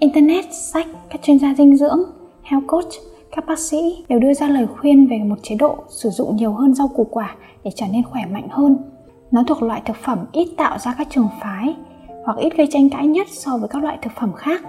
internet, 0.00 0.44
sách, 0.54 0.86
các 1.10 1.22
chuyên 1.22 1.38
gia 1.38 1.54
dinh 1.54 1.76
dưỡng, 1.76 2.00
health 2.42 2.66
coach, 2.66 2.88
các 3.36 3.46
bác 3.46 3.58
sĩ 3.58 4.04
đều 4.08 4.18
đưa 4.18 4.34
ra 4.34 4.48
lời 4.48 4.66
khuyên 4.66 5.06
về 5.06 5.18
một 5.18 5.36
chế 5.42 5.54
độ 5.54 5.76
sử 5.88 6.10
dụng 6.10 6.36
nhiều 6.36 6.52
hơn 6.52 6.74
rau 6.74 6.88
củ 6.88 7.06
quả 7.10 7.34
để 7.64 7.70
trở 7.74 7.86
nên 7.92 8.02
khỏe 8.02 8.22
mạnh 8.26 8.48
hơn. 8.50 8.76
Nó 9.30 9.44
thuộc 9.46 9.62
loại 9.62 9.82
thực 9.84 9.96
phẩm 9.96 10.18
ít 10.32 10.48
tạo 10.56 10.78
ra 10.78 10.94
các 10.98 11.06
trường 11.10 11.28
phái 11.40 11.74
hoặc 12.24 12.36
ít 12.38 12.56
gây 12.56 12.68
tranh 12.70 12.90
cãi 12.90 13.06
nhất 13.06 13.26
so 13.30 13.56
với 13.56 13.68
các 13.68 13.82
loại 13.82 13.98
thực 14.02 14.12
phẩm 14.20 14.32
khác. 14.32 14.62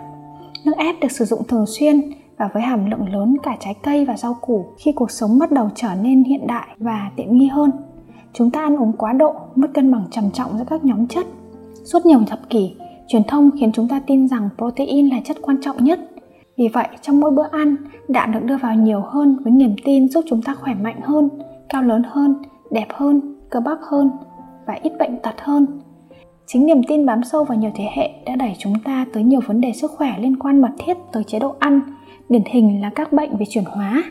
Nước 0.65 0.73
ép 0.77 0.95
được 1.01 1.11
sử 1.11 1.25
dụng 1.25 1.43
thường 1.47 1.65
xuyên 1.67 2.01
và 2.41 2.49
với 2.53 2.63
hàm 2.63 2.89
lượng 2.89 3.13
lớn 3.13 3.37
cả 3.43 3.57
trái 3.59 3.75
cây 3.83 4.05
và 4.05 4.17
rau 4.17 4.33
củ 4.41 4.65
khi 4.77 4.91
cuộc 4.91 5.11
sống 5.11 5.39
bắt 5.39 5.51
đầu 5.51 5.69
trở 5.75 5.89
nên 6.01 6.23
hiện 6.23 6.47
đại 6.47 6.67
và 6.77 7.11
tiện 7.15 7.37
nghi 7.37 7.47
hơn. 7.47 7.71
Chúng 8.33 8.51
ta 8.51 8.61
ăn 8.61 8.77
uống 8.77 8.93
quá 8.93 9.13
độ, 9.13 9.35
mất 9.55 9.67
cân 9.73 9.91
bằng 9.91 10.05
trầm 10.11 10.31
trọng 10.31 10.57
giữa 10.57 10.63
các 10.69 10.85
nhóm 10.85 11.07
chất. 11.07 11.25
Suốt 11.83 12.05
nhiều 12.05 12.19
thập 12.27 12.49
kỷ, 12.49 12.75
truyền 13.07 13.23
thông 13.23 13.49
khiến 13.59 13.71
chúng 13.71 13.87
ta 13.87 14.01
tin 14.07 14.27
rằng 14.27 14.49
protein 14.57 15.09
là 15.09 15.17
chất 15.23 15.37
quan 15.41 15.57
trọng 15.61 15.83
nhất. 15.83 15.99
Vì 16.57 16.67
vậy, 16.67 16.87
trong 17.01 17.19
mỗi 17.19 17.31
bữa 17.31 17.47
ăn, 17.51 17.75
đạm 18.07 18.31
được 18.31 18.43
đưa 18.43 18.57
vào 18.57 18.75
nhiều 18.75 19.01
hơn 19.01 19.37
với 19.43 19.51
niềm 19.51 19.75
tin 19.83 20.09
giúp 20.09 20.25
chúng 20.29 20.41
ta 20.41 20.55
khỏe 20.55 20.73
mạnh 20.73 21.01
hơn, 21.01 21.29
cao 21.69 21.83
lớn 21.83 22.03
hơn, 22.05 22.35
đẹp 22.71 22.87
hơn, 22.89 23.35
cơ 23.49 23.59
bắp 23.59 23.77
hơn 23.81 24.11
và 24.67 24.77
ít 24.83 24.91
bệnh 24.99 25.19
tật 25.19 25.35
hơn. 25.37 25.65
Chính 26.45 26.65
niềm 26.65 26.81
tin 26.87 27.05
bám 27.05 27.23
sâu 27.23 27.43
vào 27.43 27.57
nhiều 27.57 27.71
thế 27.75 27.87
hệ 27.95 28.09
đã 28.25 28.35
đẩy 28.35 28.53
chúng 28.57 28.73
ta 28.83 29.05
tới 29.13 29.23
nhiều 29.23 29.39
vấn 29.47 29.61
đề 29.61 29.71
sức 29.73 29.91
khỏe 29.91 30.15
liên 30.19 30.39
quan 30.39 30.61
mật 30.61 30.71
thiết 30.79 30.97
tới 31.11 31.23
chế 31.23 31.39
độ 31.39 31.55
ăn, 31.59 31.81
điển 32.31 32.43
hình 32.45 32.81
là 32.81 32.91
các 32.95 33.13
bệnh 33.13 33.37
về 33.37 33.45
chuyển 33.49 33.63
hóa. 33.63 34.03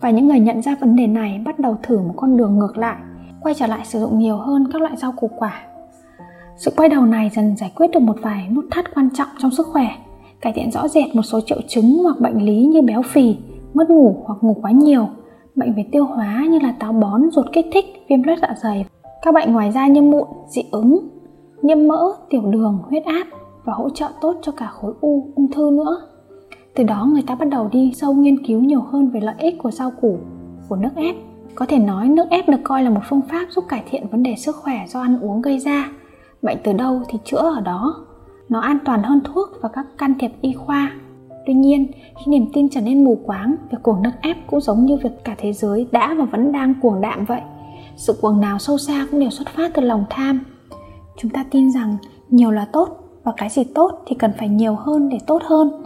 Và 0.00 0.10
những 0.10 0.28
người 0.28 0.40
nhận 0.40 0.62
ra 0.62 0.76
vấn 0.80 0.96
đề 0.96 1.06
này 1.06 1.40
bắt 1.44 1.58
đầu 1.58 1.76
thử 1.82 1.98
một 1.98 2.14
con 2.16 2.36
đường 2.36 2.58
ngược 2.58 2.78
lại, 2.78 2.96
quay 3.40 3.54
trở 3.54 3.66
lại 3.66 3.80
sử 3.84 4.00
dụng 4.00 4.18
nhiều 4.18 4.36
hơn 4.36 4.68
các 4.72 4.82
loại 4.82 4.96
rau 4.96 5.12
củ 5.12 5.30
quả. 5.38 5.62
Sự 6.56 6.72
quay 6.76 6.88
đầu 6.88 7.06
này 7.06 7.30
dần 7.34 7.56
giải 7.56 7.72
quyết 7.76 7.90
được 7.90 8.00
một 8.00 8.16
vài 8.22 8.48
nút 8.48 8.64
thắt 8.70 8.94
quan 8.94 9.08
trọng 9.14 9.28
trong 9.38 9.50
sức 9.50 9.66
khỏe, 9.66 9.88
cải 10.40 10.52
thiện 10.52 10.70
rõ 10.70 10.88
rệt 10.88 11.14
một 11.14 11.22
số 11.22 11.40
triệu 11.46 11.58
chứng 11.68 11.98
hoặc 12.02 12.20
bệnh 12.20 12.44
lý 12.44 12.66
như 12.66 12.82
béo 12.82 13.02
phì, 13.02 13.36
mất 13.74 13.90
ngủ 13.90 14.16
hoặc 14.24 14.38
ngủ 14.40 14.56
quá 14.62 14.70
nhiều, 14.70 15.08
bệnh 15.56 15.74
về 15.74 15.84
tiêu 15.92 16.04
hóa 16.04 16.46
như 16.50 16.58
là 16.58 16.74
táo 16.78 16.92
bón, 16.92 17.30
ruột 17.30 17.46
kích 17.52 17.66
thích, 17.72 17.84
viêm 18.08 18.22
loét 18.22 18.38
dạ 18.42 18.54
dày, 18.62 18.86
các 19.22 19.34
bệnh 19.34 19.52
ngoài 19.52 19.72
da 19.72 19.86
như 19.86 20.02
mụn, 20.02 20.26
dị 20.48 20.62
ứng, 20.70 21.08
nhiễm 21.62 21.88
mỡ, 21.88 22.12
tiểu 22.30 22.42
đường, 22.42 22.78
huyết 22.88 23.04
áp 23.04 23.26
và 23.64 23.72
hỗ 23.72 23.90
trợ 23.90 24.08
tốt 24.20 24.36
cho 24.42 24.52
cả 24.52 24.66
khối 24.66 24.92
u, 25.00 25.32
ung 25.34 25.52
thư 25.52 25.70
nữa. 25.70 26.11
Từ 26.74 26.84
đó 26.84 27.08
người 27.12 27.22
ta 27.22 27.34
bắt 27.34 27.48
đầu 27.48 27.68
đi 27.72 27.92
sâu 27.94 28.14
nghiên 28.14 28.46
cứu 28.46 28.60
nhiều 28.60 28.80
hơn 28.80 29.10
về 29.10 29.20
lợi 29.20 29.34
ích 29.38 29.58
của 29.58 29.70
rau 29.70 29.90
củ, 29.90 30.18
của 30.68 30.76
nước 30.76 30.96
ép. 30.96 31.16
Có 31.54 31.66
thể 31.66 31.78
nói 31.78 32.08
nước 32.08 32.30
ép 32.30 32.48
được 32.48 32.60
coi 32.64 32.82
là 32.82 32.90
một 32.90 33.00
phương 33.08 33.20
pháp 33.30 33.46
giúp 33.50 33.64
cải 33.68 33.82
thiện 33.90 34.08
vấn 34.08 34.22
đề 34.22 34.34
sức 34.36 34.56
khỏe 34.56 34.84
do 34.88 35.00
ăn 35.00 35.20
uống 35.20 35.42
gây 35.42 35.58
ra. 35.58 35.90
Bệnh 36.42 36.58
từ 36.64 36.72
đâu 36.72 37.02
thì 37.08 37.18
chữa 37.24 37.52
ở 37.56 37.60
đó. 37.60 38.06
Nó 38.48 38.60
an 38.60 38.78
toàn 38.84 39.02
hơn 39.02 39.20
thuốc 39.24 39.48
và 39.60 39.68
các 39.68 39.86
can 39.98 40.14
thiệp 40.18 40.30
y 40.40 40.52
khoa. 40.52 40.92
Tuy 41.46 41.54
nhiên, 41.54 41.86
khi 41.92 42.24
niềm 42.26 42.46
tin 42.52 42.68
trở 42.68 42.80
nên 42.80 43.04
mù 43.04 43.18
quáng, 43.26 43.56
việc 43.70 43.78
cuồng 43.82 44.02
nước 44.02 44.10
ép 44.20 44.36
cũng 44.46 44.60
giống 44.60 44.86
như 44.86 44.96
việc 45.02 45.24
cả 45.24 45.34
thế 45.38 45.52
giới 45.52 45.86
đã 45.92 46.14
và 46.18 46.24
vẫn 46.24 46.52
đang 46.52 46.74
cuồng 46.82 47.00
đạm 47.00 47.24
vậy. 47.24 47.40
Sự 47.96 48.18
cuồng 48.20 48.40
nào 48.40 48.58
sâu 48.58 48.78
xa 48.78 49.06
cũng 49.10 49.20
đều 49.20 49.30
xuất 49.30 49.48
phát 49.48 49.74
từ 49.74 49.82
lòng 49.82 50.04
tham. 50.10 50.40
Chúng 51.16 51.30
ta 51.30 51.44
tin 51.50 51.70
rằng 51.72 51.96
nhiều 52.28 52.50
là 52.50 52.64
tốt 52.72 52.88
và 53.24 53.32
cái 53.36 53.48
gì 53.48 53.64
tốt 53.64 54.02
thì 54.06 54.16
cần 54.18 54.32
phải 54.38 54.48
nhiều 54.48 54.74
hơn 54.74 55.08
để 55.08 55.18
tốt 55.26 55.42
hơn 55.44 55.82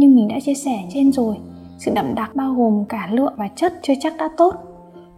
nhưng 0.00 0.16
mình 0.16 0.28
đã 0.28 0.40
chia 0.40 0.54
sẻ 0.54 0.84
trên 0.90 1.12
rồi. 1.12 1.36
Sự 1.78 1.92
đậm 1.94 2.14
đặc 2.14 2.36
bao 2.36 2.54
gồm 2.54 2.84
cả 2.88 3.08
lượng 3.12 3.34
và 3.36 3.48
chất 3.48 3.72
chưa 3.82 3.92
chắc 4.00 4.12
đã 4.18 4.28
tốt. 4.36 4.54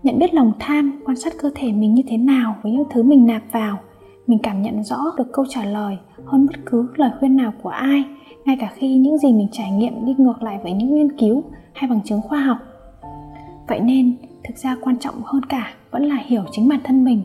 Nhận 0.02 0.18
biết 0.18 0.34
lòng 0.34 0.52
tham, 0.58 1.00
quan 1.04 1.16
sát 1.16 1.32
cơ 1.38 1.50
thể 1.54 1.72
mình 1.72 1.94
như 1.94 2.02
thế 2.08 2.16
nào 2.16 2.56
với 2.62 2.72
những 2.72 2.84
thứ 2.90 3.02
mình 3.02 3.26
nạp 3.26 3.42
vào. 3.52 3.78
Mình 4.26 4.38
cảm 4.42 4.62
nhận 4.62 4.84
rõ 4.84 5.04
được 5.18 5.32
câu 5.32 5.44
trả 5.48 5.64
lời 5.64 5.96
hơn 6.24 6.46
bất 6.46 6.56
cứ 6.66 6.88
lời 6.96 7.10
khuyên 7.18 7.36
nào 7.36 7.52
của 7.62 7.68
ai, 7.68 8.04
ngay 8.44 8.56
cả 8.60 8.70
khi 8.74 8.96
những 8.96 9.18
gì 9.18 9.32
mình 9.32 9.48
trải 9.52 9.70
nghiệm 9.70 10.06
đi 10.06 10.14
ngược 10.18 10.42
lại 10.42 10.59
với 10.62 10.72
những 10.72 10.94
nghiên 10.94 11.18
cứu 11.18 11.42
hay 11.72 11.90
bằng 11.90 12.00
chứng 12.04 12.20
khoa 12.22 12.40
học. 12.40 12.59
Vậy 13.68 13.80
nên, 13.80 14.16
thực 14.44 14.57
ra 14.57 14.76
quan 14.80 14.98
trọng 14.98 15.14
hơn 15.24 15.42
cả 15.48 15.70
vẫn 15.90 16.04
là 16.04 16.16
hiểu 16.26 16.42
chính 16.50 16.68
bản 16.68 16.80
thân 16.85 17.04
mình 17.04 17.22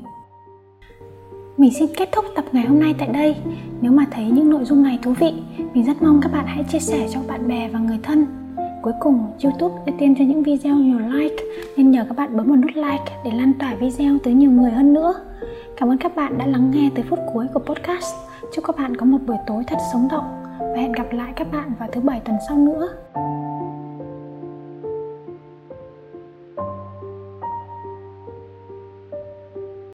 mình 1.57 1.71
xin 1.73 1.89
kết 1.97 2.09
thúc 2.11 2.25
tập 2.35 2.45
ngày 2.51 2.65
hôm 2.65 2.79
nay 2.79 2.95
tại 2.99 3.07
đây. 3.07 3.35
Nếu 3.81 3.91
mà 3.91 4.05
thấy 4.11 4.25
những 4.25 4.49
nội 4.49 4.63
dung 4.63 4.83
này 4.83 4.99
thú 5.01 5.13
vị, 5.19 5.33
mình 5.73 5.85
rất 5.85 6.01
mong 6.01 6.19
các 6.21 6.31
bạn 6.31 6.45
hãy 6.47 6.63
chia 6.63 6.79
sẻ 6.79 7.07
cho 7.13 7.19
bạn 7.27 7.47
bè 7.47 7.69
và 7.73 7.79
người 7.79 7.99
thân. 8.03 8.25
Cuối 8.81 8.93
cùng, 8.99 9.31
YouTube 9.43 9.75
ưu 9.85 9.95
tiên 9.99 10.15
cho 10.17 10.25
những 10.25 10.43
video 10.43 10.75
nhiều 10.75 10.99
like 10.99 11.43
nên 11.77 11.91
nhờ 11.91 12.05
các 12.09 12.17
bạn 12.17 12.37
bấm 12.37 12.47
vào 12.47 12.57
nút 12.57 12.71
like 12.75 13.15
để 13.25 13.31
lan 13.31 13.53
tỏa 13.59 13.75
video 13.75 14.17
tới 14.23 14.33
nhiều 14.33 14.51
người 14.51 14.71
hơn 14.71 14.93
nữa. 14.93 15.13
Cảm 15.77 15.89
ơn 15.89 15.97
các 15.97 16.15
bạn 16.15 16.37
đã 16.37 16.45
lắng 16.47 16.71
nghe 16.73 16.89
tới 16.95 17.05
phút 17.09 17.19
cuối 17.33 17.47
của 17.53 17.59
podcast. 17.59 18.15
Chúc 18.53 18.65
các 18.65 18.75
bạn 18.77 18.97
có 18.97 19.05
một 19.05 19.19
buổi 19.27 19.37
tối 19.47 19.63
thật 19.67 19.77
sống 19.93 20.07
động 20.11 20.25
và 20.59 20.81
hẹn 20.81 20.91
gặp 20.91 21.13
lại 21.13 21.33
các 21.35 21.51
bạn 21.51 21.71
vào 21.79 21.89
thứ 21.91 22.01
bảy 22.01 22.19
tuần 22.19 22.37
sau 22.47 22.57
nữa. 22.57 22.89